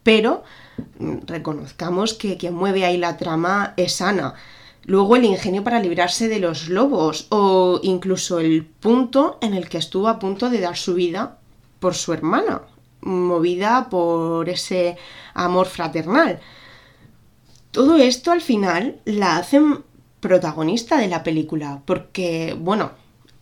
Pero 0.04 0.44
mm, 1.00 1.20
reconozcamos 1.26 2.14
que 2.14 2.38
quien 2.38 2.54
mueve 2.54 2.86
ahí 2.86 2.98
la 2.98 3.18
trama 3.18 3.74
es 3.78 4.02
Ana. 4.02 4.36
Luego 4.84 5.16
el 5.16 5.26
ingenio 5.26 5.64
para 5.64 5.80
librarse 5.80 6.28
de 6.28 6.40
los 6.40 6.70
lobos 6.70 7.26
o 7.30 7.80
incluso 7.82 8.40
el 8.40 8.66
punto 8.66 9.40
en 9.42 9.56
el 9.56 9.68
que 9.68 9.80
estuvo 9.80 10.08
a 10.08 10.20
punto 10.20 10.52
de 10.52 10.60
dar 10.60 10.78
su 10.78 10.94
vida 10.94 11.40
por 11.80 11.96
su 11.96 12.14
hermana, 12.14 12.62
movida 13.06 13.88
por 13.90 14.50
ese 14.50 14.98
amor 15.34 15.68
fraternal. 15.68 16.40
Todo 17.72 17.98
esto 17.98 18.32
al 18.32 18.42
final 18.42 19.00
la 19.06 19.38
hacen 19.38 19.84
protagonista 20.20 20.98
de 20.98 21.08
la 21.08 21.24
película, 21.24 21.82
porque, 21.86 22.56
bueno, 22.60 22.92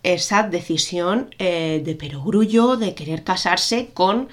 esa 0.02 0.42
decisión 0.42 1.34
eh, 1.38 1.82
de 1.84 1.94
perogrullo, 1.94 2.76
de 2.76 2.94
querer 2.94 3.24
casarse 3.24 3.90
con 3.94 4.28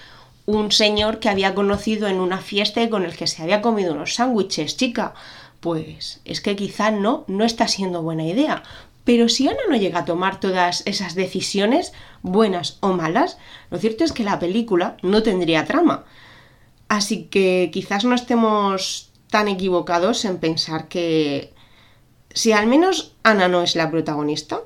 un 0.46 0.72
señor 0.72 1.20
que 1.20 1.30
había 1.30 1.56
conocido 1.56 2.08
en 2.08 2.20
una 2.20 2.40
fiesta 2.40 2.84
y 2.84 2.90
con 2.90 3.04
el 3.04 3.16
que 3.16 3.28
se 3.28 3.42
había 3.42 3.62
comido 3.62 3.94
unos 3.94 4.16
sándwiches, 4.16 4.76
chica, 4.76 5.14
pues 5.62 6.20
es 6.26 6.42
que 6.42 6.56
quizá 6.56 6.92
no, 6.92 7.24
no 7.28 7.46
está 7.46 7.68
siendo 7.68 8.02
buena 8.02 8.26
idea. 8.26 8.64
Pero 9.12 9.28
si 9.28 9.46
Ana 9.46 9.60
no 9.70 9.76
llega 9.76 10.00
a 10.00 10.06
tomar 10.06 10.40
todas 10.40 10.84
esas 10.86 11.16
decisiones, 11.16 11.92
buenas 12.22 12.78
o 12.80 12.94
malas, 12.94 13.38
lo 13.70 13.78
cierto 13.78 14.06
es 14.06 14.14
que 14.14 14.24
la 14.24 14.40
película 14.40 14.96
no 15.02 15.22
tendría 15.22 15.66
trama. 15.66 16.06
Así 16.88 17.26
que 17.26 17.72
quizás 17.74 18.06
no 18.06 18.16
estemos 18.16 19.12
tan 19.30 19.50
equivocados 19.50 20.24
en 20.24 20.38
pensar 20.38 20.88
que 20.88 21.54
si 22.34 22.54
al 22.54 22.68
menos 22.68 23.14
Ana 23.24 23.50
no 23.50 23.64
es 23.64 23.76
la 23.76 23.92
protagonista, 23.92 24.62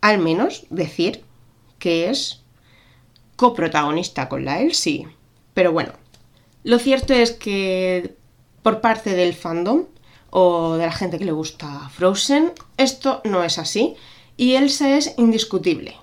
al 0.00 0.18
menos 0.18 0.66
decir 0.68 1.22
que 1.78 2.10
es 2.10 2.42
coprotagonista 3.36 4.28
con 4.28 4.44
la 4.44 4.60
Elsie. 4.60 5.06
Pero 5.54 5.70
bueno, 5.70 5.92
lo 6.64 6.80
cierto 6.80 7.14
es 7.14 7.30
que 7.30 8.16
por 8.64 8.80
parte 8.80 9.14
del 9.14 9.34
fandom 9.34 9.84
o 10.34 10.76
de 10.76 10.86
la 10.86 10.92
gente 10.92 11.18
que 11.18 11.26
le 11.26 11.32
gusta 11.32 11.90
Frozen, 11.90 12.52
esto 12.78 13.20
no 13.24 13.44
es 13.44 13.58
así 13.58 13.96
y 14.38 14.54
Elsa 14.54 14.96
es 14.96 15.14
indiscutible. 15.18 15.94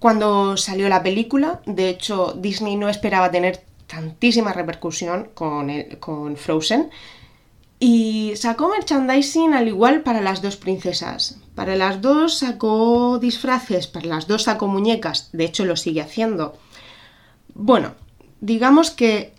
Cuando 0.00 0.56
salió 0.56 0.88
la 0.88 1.02
película, 1.02 1.60
de 1.64 1.88
hecho 1.88 2.34
Disney 2.36 2.76
no 2.76 2.88
esperaba 2.88 3.30
tener 3.30 3.64
tantísima 3.86 4.52
repercusión 4.52 5.30
con, 5.32 5.70
con 6.00 6.36
Frozen 6.36 6.90
y 7.78 8.32
sacó 8.34 8.68
merchandising 8.68 9.54
al 9.54 9.68
igual 9.68 10.02
para 10.02 10.20
las 10.20 10.42
dos 10.42 10.56
princesas. 10.56 11.38
Para 11.54 11.76
las 11.76 12.02
dos 12.02 12.38
sacó 12.38 13.20
disfraces, 13.20 13.86
para 13.86 14.06
las 14.06 14.26
dos 14.26 14.42
sacó 14.42 14.66
muñecas, 14.66 15.30
de 15.32 15.44
hecho 15.44 15.64
lo 15.64 15.76
sigue 15.76 16.00
haciendo. 16.00 16.58
Bueno, 17.54 17.94
digamos 18.40 18.90
que 18.90 19.37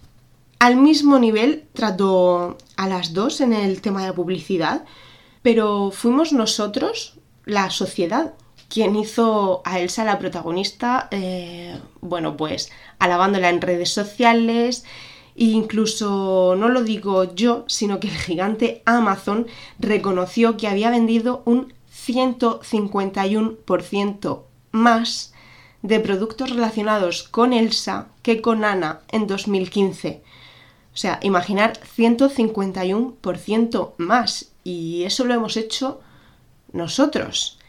al 0.59 0.75
mismo 0.75 1.17
nivel 1.19 1.65
trató 1.73 2.57
a 2.75 2.87
las 2.87 3.13
dos 3.13 3.41
en 3.41 3.53
el 3.53 3.81
tema 3.81 4.03
de 4.05 4.13
publicidad, 4.13 4.85
pero 5.41 5.89
fuimos 5.91 6.33
nosotros, 6.33 7.19
la 7.45 7.69
sociedad, 7.69 8.33
quien 8.67 8.95
hizo 8.95 9.61
a 9.65 9.79
Elsa 9.79 10.03
la 10.03 10.17
protagonista, 10.19 11.07
eh, 11.11 11.79
bueno, 12.01 12.35
pues 12.37 12.71
alabándola 12.99 13.49
en 13.49 13.61
redes 13.61 13.91
sociales, 13.91 14.83
e 15.35 15.45
incluso 15.45 16.55
no 16.57 16.69
lo 16.69 16.83
digo 16.83 17.33
yo, 17.33 17.63
sino 17.67 18.01
que 18.01 18.09
el 18.09 18.17
gigante 18.17 18.83
Amazon 18.85 19.47
reconoció 19.79 20.57
que 20.57 20.67
había 20.67 20.89
vendido 20.89 21.43
un 21.45 21.73
151% 22.05 24.43
más 24.71 25.33
de 25.81 26.01
productos 26.01 26.49
relacionados 26.49 27.23
con 27.23 27.53
Elsa 27.53 28.09
que 28.21 28.41
con 28.41 28.65
Ana 28.65 28.99
en 29.07 29.27
2015. 29.27 30.21
O 30.93 30.97
sea, 30.97 31.19
imaginar 31.21 31.79
151% 31.97 33.93
más. 33.97 34.51
Y 34.63 35.03
eso 35.03 35.25
lo 35.25 35.33
hemos 35.33 35.57
hecho 35.57 36.01
nosotros. 36.73 37.59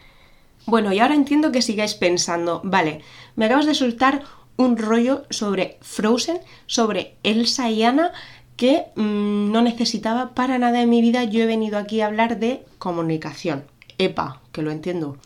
Bueno, 0.65 0.93
y 0.93 0.99
ahora 0.99 1.15
entiendo 1.15 1.51
que 1.51 1.61
sigáis 1.61 1.93
pensando, 1.95 2.61
vale, 2.63 3.01
me 3.35 3.45
acabas 3.45 3.65
de 3.65 3.73
soltar 3.73 4.23
un 4.57 4.77
rollo 4.77 5.23
sobre 5.29 5.77
Frozen, 5.81 6.39
sobre 6.67 7.15
Elsa 7.23 7.69
y 7.69 7.83
Ana, 7.83 8.11
que 8.57 8.85
mm, 8.95 9.51
no 9.51 9.61
necesitaba 9.61 10.35
para 10.35 10.59
nada 10.59 10.81
en 10.81 10.89
mi 10.89 11.01
vida. 11.01 11.23
Yo 11.23 11.41
he 11.41 11.47
venido 11.47 11.77
aquí 11.77 12.01
a 12.01 12.07
hablar 12.07 12.39
de 12.39 12.63
comunicación. 12.77 13.65
Epa, 13.97 14.41
que 14.51 14.61
lo 14.61 14.71
entiendo. 14.71 15.17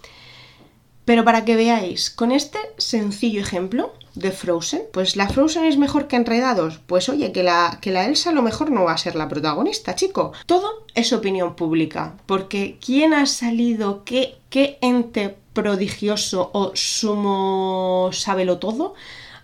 Pero 1.04 1.24
para 1.24 1.46
que 1.46 1.56
veáis, 1.56 2.10
con 2.10 2.32
este 2.32 2.60
sencillo 2.78 3.42
ejemplo 3.42 3.94
de 4.16 4.32
Frozen, 4.32 4.84
pues 4.92 5.16
la 5.16 5.30
Frozen 5.30 5.66
es 5.66 5.78
mejor 5.78 6.08
que 6.08 6.16
Enredados. 6.16 6.80
Pues 6.86 7.10
oye, 7.10 7.32
que 7.32 7.44
la, 7.44 7.80
que 7.82 7.92
la 7.92 8.06
Elsa 8.06 8.30
a 8.30 8.34
lo 8.34 8.42
mejor 8.42 8.72
no 8.72 8.86
va 8.86 8.94
a 8.94 8.98
ser 8.98 9.16
la 9.16 9.28
protagonista, 9.28 9.96
chico. 9.96 10.32
Todo 10.46 10.86
es 10.94 11.14
opinión 11.14 11.56
pública, 11.56 12.16
porque 12.26 12.78
¿quién 12.84 13.14
ha 13.14 13.26
salido? 13.26 14.04
¿Qué, 14.06 14.38
qué 14.50 14.78
ente 14.82 15.36
prodigioso 15.54 16.50
o 16.54 16.72
sumo 16.76 18.10
sábelo 18.12 18.58
todo 18.58 18.94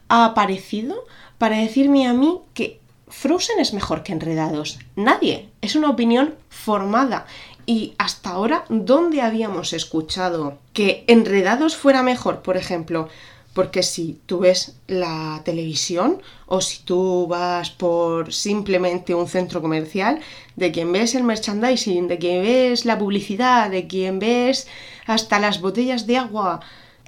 ha 0.10 0.26
aparecido 0.26 1.06
para 1.38 1.58
decirme 1.58 2.08
a 2.08 2.14
mí 2.14 2.40
que 2.54 2.80
Frozen 3.08 3.60
es 3.60 3.74
mejor 3.74 4.04
que 4.04 4.14
Enredados? 4.14 4.80
Nadie. 4.96 5.50
Es 5.62 5.76
una 5.76 5.90
opinión 5.90 6.36
formada 6.50 7.26
y 7.66 7.94
hasta 7.98 8.32
ahora, 8.32 8.66
¿dónde 8.70 9.22
habíamos 9.22 9.74
escuchado 9.74 10.58
que 10.74 11.04
Enredados 11.08 11.76
fuera 11.76 12.04
mejor, 12.04 12.42
por 12.42 12.58
ejemplo? 12.58 13.08
Porque 13.54 13.84
si 13.84 14.20
tú 14.26 14.40
ves 14.40 14.78
la 14.88 15.42
televisión 15.44 16.22
o 16.46 16.62
si 16.62 16.84
tú 16.84 17.28
vas 17.28 17.70
por 17.70 18.34
simplemente 18.34 19.14
un 19.14 19.28
centro 19.28 19.62
comercial, 19.62 20.20
de 20.56 20.72
quien 20.72 20.92
ves 20.92 21.16
el 21.16 21.24
merchandising, 21.24 22.08
de 22.08 22.18
quien 22.18 22.44
ves 22.44 22.86
la 22.86 22.98
publicidad, 22.98 23.70
de 23.70 23.88
quien 23.88 24.20
ves 24.20 24.68
hasta 25.06 25.40
las 25.40 25.60
botellas 25.60 26.08
de 26.08 26.18
agua, 26.18 26.62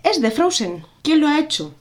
es 0.04 0.22
de 0.22 0.32
Frozen. 0.32 0.86
¿Quién 1.02 1.22
lo 1.22 1.28
ha 1.28 1.40
hecho? 1.40 1.74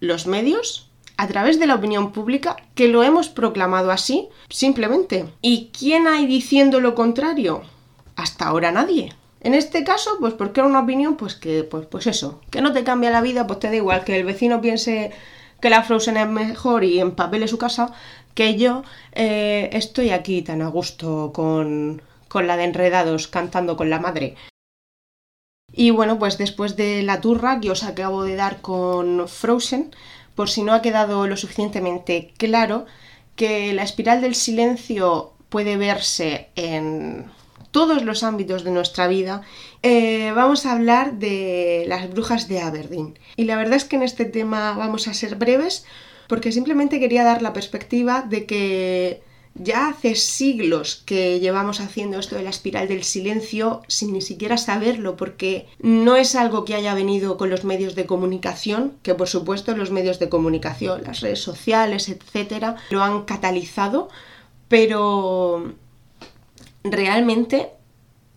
Los 0.00 0.26
medios 0.26 0.86
a 1.16 1.26
través 1.26 1.58
de 1.58 1.66
la 1.66 1.74
opinión 1.74 2.12
pública 2.12 2.56
que 2.74 2.88
lo 2.88 3.02
hemos 3.02 3.28
proclamado 3.28 3.90
así, 3.90 4.28
simplemente. 4.48 5.26
¿Y 5.40 5.70
quién 5.76 6.06
hay 6.06 6.26
diciendo 6.26 6.80
lo 6.80 6.94
contrario? 6.94 7.62
Hasta 8.16 8.46
ahora 8.46 8.72
nadie. 8.72 9.14
En 9.46 9.54
este 9.54 9.84
caso, 9.84 10.10
pues 10.18 10.34
porque 10.34 10.58
era 10.58 10.68
una 10.68 10.80
opinión, 10.80 11.16
pues 11.16 11.36
que, 11.36 11.62
pues, 11.62 11.86
pues 11.86 12.08
eso, 12.08 12.40
que 12.50 12.60
no 12.60 12.72
te 12.72 12.82
cambia 12.82 13.12
la 13.12 13.20
vida, 13.20 13.46
pues 13.46 13.60
te 13.60 13.68
da 13.68 13.76
igual 13.76 14.02
que 14.02 14.16
el 14.16 14.24
vecino 14.24 14.60
piense 14.60 15.12
que 15.60 15.70
la 15.70 15.84
Frozen 15.84 16.16
es 16.16 16.26
mejor 16.26 16.82
y 16.82 16.98
empapele 16.98 17.46
su 17.46 17.56
casa, 17.56 17.92
que 18.34 18.56
yo 18.56 18.82
eh, 19.12 19.70
estoy 19.72 20.10
aquí 20.10 20.42
tan 20.42 20.62
a 20.62 20.66
gusto 20.66 21.30
con, 21.32 22.02
con 22.26 22.48
la 22.48 22.56
de 22.56 22.64
enredados 22.64 23.28
cantando 23.28 23.76
con 23.76 23.88
la 23.88 24.00
madre. 24.00 24.34
Y 25.72 25.90
bueno, 25.90 26.18
pues 26.18 26.38
después 26.38 26.74
de 26.74 27.04
la 27.04 27.20
turra 27.20 27.60
que 27.60 27.70
os 27.70 27.84
acabo 27.84 28.24
de 28.24 28.34
dar 28.34 28.60
con 28.62 29.28
Frozen, 29.28 29.94
por 30.34 30.50
si 30.50 30.64
no 30.64 30.72
ha 30.72 30.82
quedado 30.82 31.28
lo 31.28 31.36
suficientemente 31.36 32.32
claro, 32.36 32.86
que 33.36 33.72
la 33.74 33.84
espiral 33.84 34.22
del 34.22 34.34
silencio 34.34 35.34
puede 35.50 35.76
verse 35.76 36.48
en 36.56 37.30
todos 37.76 38.04
los 38.04 38.22
ámbitos 38.22 38.64
de 38.64 38.70
nuestra 38.70 39.06
vida, 39.06 39.42
eh, 39.82 40.32
vamos 40.34 40.64
a 40.64 40.72
hablar 40.72 41.18
de 41.18 41.84
las 41.86 42.08
brujas 42.08 42.48
de 42.48 42.62
Aberdeen. 42.62 43.18
Y 43.36 43.44
la 43.44 43.58
verdad 43.58 43.74
es 43.74 43.84
que 43.84 43.96
en 43.96 44.02
este 44.02 44.24
tema 44.24 44.72
vamos 44.72 45.08
a 45.08 45.12
ser 45.12 45.34
breves 45.34 45.84
porque 46.26 46.52
simplemente 46.52 46.98
quería 46.98 47.22
dar 47.22 47.42
la 47.42 47.52
perspectiva 47.52 48.22
de 48.22 48.46
que 48.46 49.20
ya 49.52 49.88
hace 49.88 50.14
siglos 50.14 51.02
que 51.04 51.38
llevamos 51.38 51.80
haciendo 51.80 52.18
esto 52.18 52.36
de 52.36 52.44
la 52.44 52.48
espiral 52.48 52.88
del 52.88 53.02
silencio 53.02 53.82
sin 53.88 54.14
ni 54.14 54.22
siquiera 54.22 54.56
saberlo, 54.56 55.18
porque 55.18 55.66
no 55.78 56.16
es 56.16 56.34
algo 56.34 56.64
que 56.64 56.76
haya 56.76 56.94
venido 56.94 57.36
con 57.36 57.50
los 57.50 57.64
medios 57.64 57.94
de 57.94 58.06
comunicación, 58.06 58.94
que 59.02 59.14
por 59.14 59.28
supuesto 59.28 59.76
los 59.76 59.90
medios 59.90 60.18
de 60.18 60.30
comunicación, 60.30 61.02
las 61.04 61.20
redes 61.20 61.40
sociales, 61.40 62.08
etcétera, 62.08 62.76
lo 62.88 63.02
han 63.02 63.24
catalizado, 63.24 64.08
pero 64.68 65.74
realmente 66.92 67.70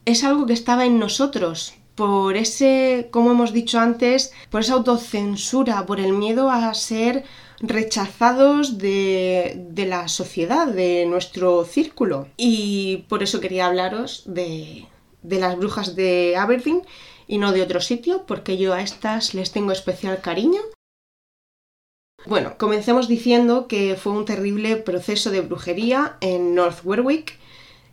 es 0.06 0.24
algo 0.24 0.46
que 0.46 0.54
estaba 0.54 0.86
en 0.86 1.00
nosotros, 1.00 1.74
por 1.96 2.38
ese, 2.38 3.10
como 3.12 3.32
hemos 3.32 3.52
dicho 3.52 3.80
antes, 3.80 4.32
por 4.50 4.62
esa 4.62 4.74
autocensura, 4.74 5.86
por 5.86 6.00
el 6.00 6.14
miedo 6.14 6.50
a 6.50 6.74
ser 6.74 7.26
rechazados 7.60 8.78
de, 8.78 9.68
la 9.76 10.08
sociedad, 10.08 10.68
de 10.68 11.06
nuestro 11.06 11.66
círculo. 11.66 12.28
Y 12.38 13.06
por 13.10 13.22
eso 13.22 13.42
quería 13.42 13.66
hablaros 13.66 14.24
de, 14.26 14.88
de 15.24 15.40
las 15.40 15.58
brujas 15.58 15.96
de 15.96 16.38
Aberdeen 16.38 16.84
y 17.28 17.38
no 17.38 17.52
de 17.52 17.62
otro 17.62 17.82
sitio, 17.82 18.26
porque 18.26 18.58
yo 18.58 18.74
a 18.74 18.82
estas 18.82 19.34
les 19.34 19.52
tengo 19.52 19.74
especial 19.74 20.22
cariño. 20.22 20.62
Bueno, 22.26 22.58
comencemos 22.58 23.08
diciendo 23.08 23.68
que 23.68 23.96
fue 23.96 24.14
un 24.14 24.26
terrible 24.26 24.78
proceso 24.78 25.32
de 25.32 25.42
brujería 25.42 26.18
en 26.22 26.56
North 26.56 26.80
Warwick 26.84 27.38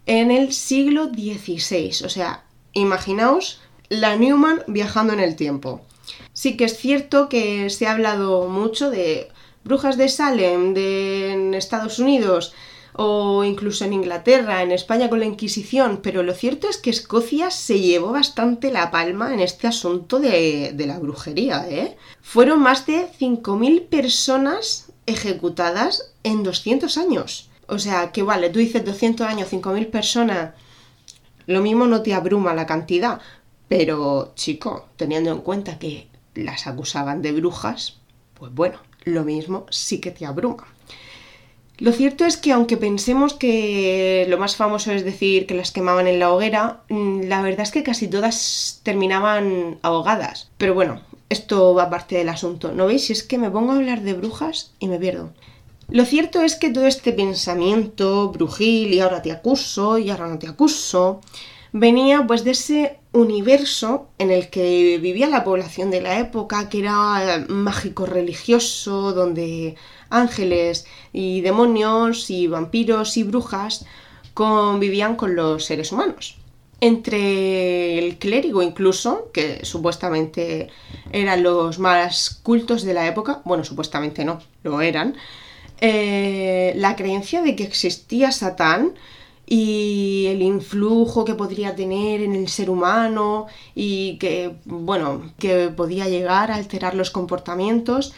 en 0.07 0.31
el 0.31 0.53
siglo 0.53 1.07
XVI. 1.07 2.05
O 2.05 2.09
sea, 2.09 2.45
imaginaos 2.73 3.61
la 3.89 4.17
Newman 4.17 4.63
viajando 4.67 5.13
en 5.13 5.21
el 5.21 5.37
tiempo. 5.37 5.83
Sí 6.33 6.57
que 6.57 6.65
es 6.65 6.77
cierto 6.77 7.29
que 7.29 7.71
se 7.71 7.87
ha 7.87 7.93
hablado 7.93 8.49
mucho 8.49 8.91
de 8.91 9.29
brujas 9.65 9.97
de 9.97 10.09
Salem, 10.09 10.75
de 10.75 11.33
en 11.33 11.55
Estados 11.55 11.99
Unidos 11.99 12.55
o 12.99 13.45
incluso 13.45 13.85
en 13.85 13.93
Inglaterra, 13.93 14.63
en 14.63 14.73
España 14.73 15.11
con 15.11 15.21
la 15.21 15.27
Inquisición, 15.27 16.01
pero 16.03 16.23
lo 16.23 16.33
cierto 16.33 16.67
es 16.69 16.79
que 16.79 16.89
Escocia 16.89 17.51
se 17.51 17.81
llevó 17.81 18.13
bastante 18.13 18.71
la 18.71 18.91
palma 18.91 19.35
en 19.35 19.41
este 19.41 19.67
asunto 19.67 20.19
de, 20.19 20.75
la 20.79 20.99
brujería. 20.99 21.67
¿eh? 21.69 21.99
Fueron 22.23 22.61
más 22.61 22.87
de 22.87 23.07
5.000 23.07 23.89
personas 23.89 24.93
ejecutadas 25.05 26.15
en 26.23 26.43
200 26.43 26.97
años. 26.97 27.51
O 27.69 27.79
sea, 27.79 28.13
que 28.13 28.23
vale, 28.23 28.51
tú 28.51 28.59
dices 28.59 28.85
200 28.85 29.27
años, 29.27 29.49
5.000 29.51 29.91
personas, 29.91 30.55
lo 31.47 31.61
mismo 31.61 31.87
no 31.87 32.03
te 32.03 32.15
abruma 32.15 32.55
la 32.55 32.67
cantidad, 32.67 33.21
pero 33.69 34.33
chico, 34.35 34.89
teniendo 34.97 35.31
en 35.33 35.41
cuenta 35.41 35.79
que 35.79 36.09
las 36.35 36.67
acusaban 36.67 37.23
de 37.23 37.33
brujas, 37.33 37.99
pues 38.35 38.53
bueno, 38.55 38.79
lo 39.05 39.25
mismo 39.25 39.67
sí 39.71 40.01
que 40.01 40.11
te 40.11 40.27
abruma. 40.27 40.67
Lo 41.79 41.93
cierto 41.93 42.25
es 42.25 42.39
que 42.39 42.53
aunque 42.53 42.79
pensemos 42.79 43.35
que 43.35 44.25
lo 44.29 44.39
más 44.39 44.57
famoso 44.57 44.93
es 44.93 45.05
decir 45.05 45.47
que 45.47 45.55
las 45.55 45.73
quemaban 45.73 46.07
en 46.07 46.19
la 46.19 46.33
hoguera, 46.33 46.81
mm, 46.89 47.25
la 47.25 47.43
verdad 47.43 47.63
es 47.63 47.71
que 47.71 47.83
casi 47.83 48.09
todas 48.09 48.81
terminaban 48.83 49.79
ahogadas. 49.83 50.51
Pero 50.57 50.73
bueno, 50.73 51.03
esto 51.29 51.75
va 51.75 51.91
parte 51.91 52.17
del 52.17 52.31
asunto. 52.31 52.73
¿No 52.73 52.87
veis? 52.87 53.07
Si 53.07 53.13
es 53.13 53.23
que 53.23 53.37
me 53.37 53.51
pongo 53.51 53.73
a 53.73 53.77
hablar 53.77 54.01
de 54.03 54.15
brujas 54.15 54.73
y 54.79 54.89
me 54.89 54.99
pierdo. 54.99 55.33
Lo 55.89 56.05
cierto 56.05 56.43
es 56.43 56.57
que 56.57 56.71
todo 56.71 56.87
este 56.87 57.13
pensamiento 57.13 58.31
brujil 58.31 58.93
y 58.93 59.01
ahora 59.01 59.23
te 59.23 59.31
acuso 59.31 59.99
y 59.99 60.11
ahora 60.11 60.27
no 60.27 60.39
te 60.39 60.49
acuso, 60.49 61.21
venía 61.73 62.27
pues 62.27 62.43
de 62.43 62.51
ese 62.51 62.99
universo 63.13 64.09
en 64.19 64.33
el 64.33 64.51
que 64.51 64.99
vivía 64.99 65.29
la 65.29 65.45
población 65.45 65.93
de 65.93 66.01
la 66.01 66.19
época, 66.19 66.69
que 66.69 66.81
era 66.81 67.45
mágico 67.49 68.05
religioso, 68.05 69.13
donde 69.13 69.77
ángeles 70.11 70.87
y 71.13 71.41
demonios 71.41 72.31
y 72.31 72.49
vampiros 72.49 73.17
y 73.17 73.23
brujas 73.23 73.87
convivían 74.35 75.15
con 75.15 75.37
los 75.37 75.65
seres 75.67 75.93
humanos. 75.93 76.37
Entre 76.81 77.97
el 77.99 78.19
clérigo 78.19 78.61
incluso, 78.61 79.31
que 79.33 79.65
supuestamente 79.65 80.69
eran 81.13 81.45
los 81.45 81.79
más 81.79 82.41
cultos 82.43 82.83
de 82.83 82.93
la 82.93 83.07
época, 83.07 83.41
bueno, 83.45 83.65
supuestamente 83.65 84.25
no, 84.25 84.41
lo 84.63 84.81
eran, 84.83 85.17
eh, 85.81 86.73
la 86.77 86.97
creencia 86.97 87.43
de 87.43 87.55
que 87.57 87.65
existía 87.65 88.33
Satán 88.33 88.95
y 89.47 90.27
el 90.29 90.43
influjo 90.43 91.25
que 91.25 91.35
podría 91.35 91.77
tener 91.77 92.21
en 92.21 92.35
el 92.35 92.49
ser 92.49 92.69
humano 92.69 93.47
y 93.75 94.19
que, 94.19 94.57
bueno, 94.65 95.33
que 95.39 95.69
podía 95.69 96.09
llegar 96.09 96.51
a 96.51 96.57
alterar 96.57 96.95
los 96.95 97.11
comportamientos 97.11 98.13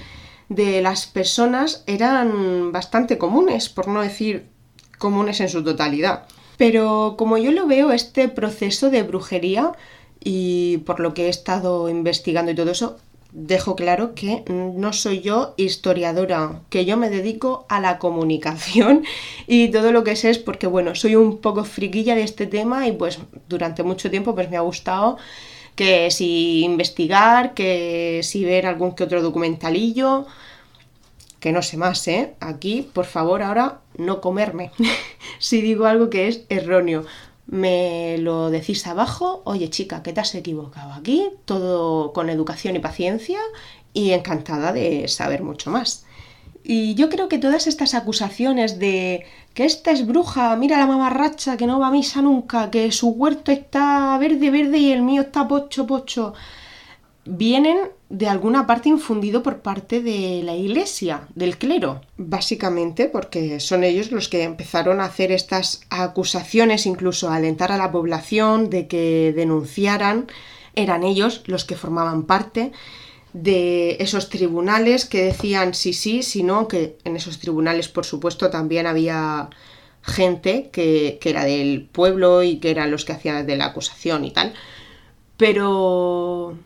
de 0.48 0.80
las 0.80 1.06
personas 1.06 1.84
eran 1.86 2.72
bastante 2.72 3.18
comunes, 3.18 3.68
por 3.68 3.88
no 3.88 4.00
decir 4.00 4.46
comunes 4.98 5.40
en 5.40 5.50
su 5.50 5.62
totalidad. 5.62 6.26
Pero 6.56 7.14
como 7.18 7.38
yo 7.38 7.52
lo 7.52 7.66
veo, 7.66 7.92
este 7.92 8.28
proceso 8.28 8.90
de 8.90 9.02
brujería 9.02 9.72
y 10.24 10.78
por 10.78 10.98
lo 11.00 11.14
que 11.14 11.26
he 11.26 11.28
estado 11.28 11.88
investigando 11.88 12.50
y 12.50 12.54
todo 12.54 12.70
eso, 12.70 12.98
dejo 13.32 13.76
claro 13.76 14.14
que 14.14 14.44
no 14.48 14.92
soy 14.92 15.20
yo 15.20 15.54
historiadora, 15.56 16.62
que 16.70 16.84
yo 16.84 16.96
me 16.96 17.10
dedico 17.10 17.66
a 17.68 17.80
la 17.80 17.98
comunicación 17.98 19.04
y 19.46 19.68
todo 19.68 19.92
lo 19.92 20.04
que 20.04 20.16
sé 20.16 20.30
es 20.30 20.38
porque, 20.38 20.66
bueno, 20.66 20.94
soy 20.94 21.16
un 21.16 21.38
poco 21.38 21.64
friquilla 21.64 22.14
de 22.14 22.22
este 22.22 22.46
tema 22.46 22.86
y 22.86 22.92
pues 22.92 23.18
durante 23.48 23.82
mucho 23.82 24.10
tiempo 24.10 24.34
pues 24.34 24.50
me 24.50 24.56
ha 24.56 24.62
gustado 24.62 25.18
que 25.74 26.10
si 26.10 26.64
investigar, 26.64 27.54
que 27.54 28.20
si 28.24 28.44
ver 28.44 28.66
algún 28.66 28.96
que 28.96 29.04
otro 29.04 29.22
documentalillo, 29.22 30.26
que 31.38 31.52
no 31.52 31.62
sé 31.62 31.76
más, 31.76 32.08
¿eh? 32.08 32.34
Aquí, 32.40 32.90
por 32.92 33.04
favor, 33.04 33.42
ahora 33.42 33.80
no 33.96 34.20
comerme 34.20 34.72
si 35.38 35.60
digo 35.60 35.86
algo 35.86 36.10
que 36.10 36.26
es 36.28 36.42
erróneo 36.48 37.04
me 37.48 38.18
lo 38.18 38.50
decís 38.50 38.86
abajo, 38.86 39.42
oye 39.44 39.70
chica, 39.70 40.02
que 40.02 40.12
te 40.12 40.20
has 40.20 40.34
equivocado 40.34 40.92
aquí, 40.92 41.30
todo 41.46 42.12
con 42.12 42.28
educación 42.28 42.76
y 42.76 42.78
paciencia 42.78 43.38
y 43.94 44.10
encantada 44.10 44.72
de 44.72 45.08
saber 45.08 45.42
mucho 45.42 45.70
más. 45.70 46.04
Y 46.62 46.94
yo 46.94 47.08
creo 47.08 47.30
que 47.30 47.38
todas 47.38 47.66
estas 47.66 47.94
acusaciones 47.94 48.78
de 48.78 49.24
que 49.54 49.64
esta 49.64 49.90
es 49.92 50.06
bruja, 50.06 50.54
mira 50.56 50.76
la 50.78 50.86
mamarracha 50.86 51.56
que 51.56 51.66
no 51.66 51.80
va 51.80 51.88
a 51.88 51.90
misa 51.90 52.20
nunca, 52.20 52.70
que 52.70 52.92
su 52.92 53.08
huerto 53.08 53.50
está 53.50 54.18
verde, 54.18 54.50
verde 54.50 54.78
y 54.78 54.92
el 54.92 55.00
mío 55.00 55.22
está 55.22 55.48
pocho, 55.48 55.86
pocho, 55.86 56.34
vienen 57.28 57.90
de 58.08 58.26
alguna 58.26 58.66
parte 58.66 58.88
infundido 58.88 59.42
por 59.42 59.60
parte 59.60 60.00
de 60.00 60.40
la 60.42 60.54
iglesia, 60.54 61.28
del 61.34 61.58
clero, 61.58 62.00
básicamente 62.16 63.06
porque 63.06 63.60
son 63.60 63.84
ellos 63.84 64.10
los 64.10 64.28
que 64.28 64.44
empezaron 64.44 65.00
a 65.00 65.04
hacer 65.04 65.30
estas 65.30 65.82
acusaciones, 65.90 66.86
incluso 66.86 67.28
a 67.28 67.36
alentar 67.36 67.70
a 67.70 67.76
la 67.76 67.92
población 67.92 68.70
de 68.70 68.88
que 68.88 69.34
denunciaran, 69.36 70.26
eran 70.74 71.04
ellos 71.04 71.42
los 71.46 71.66
que 71.66 71.76
formaban 71.76 72.22
parte 72.22 72.72
de 73.34 73.98
esos 74.00 74.30
tribunales 74.30 75.04
que 75.04 75.24
decían 75.24 75.74
sí, 75.74 75.92
sí, 75.92 76.22
sí, 76.22 76.42
no, 76.42 76.66
que 76.66 76.96
en 77.04 77.14
esos 77.14 77.38
tribunales 77.38 77.88
por 77.88 78.06
supuesto 78.06 78.48
también 78.48 78.86
había 78.86 79.50
gente 80.00 80.70
que, 80.72 81.18
que 81.20 81.28
era 81.28 81.44
del 81.44 81.86
pueblo 81.92 82.42
y 82.42 82.56
que 82.56 82.70
eran 82.70 82.90
los 82.90 83.04
que 83.04 83.12
hacían 83.12 83.46
de 83.46 83.56
la 83.56 83.66
acusación 83.66 84.24
y 84.24 84.30
tal, 84.30 84.54
pero 85.36 86.56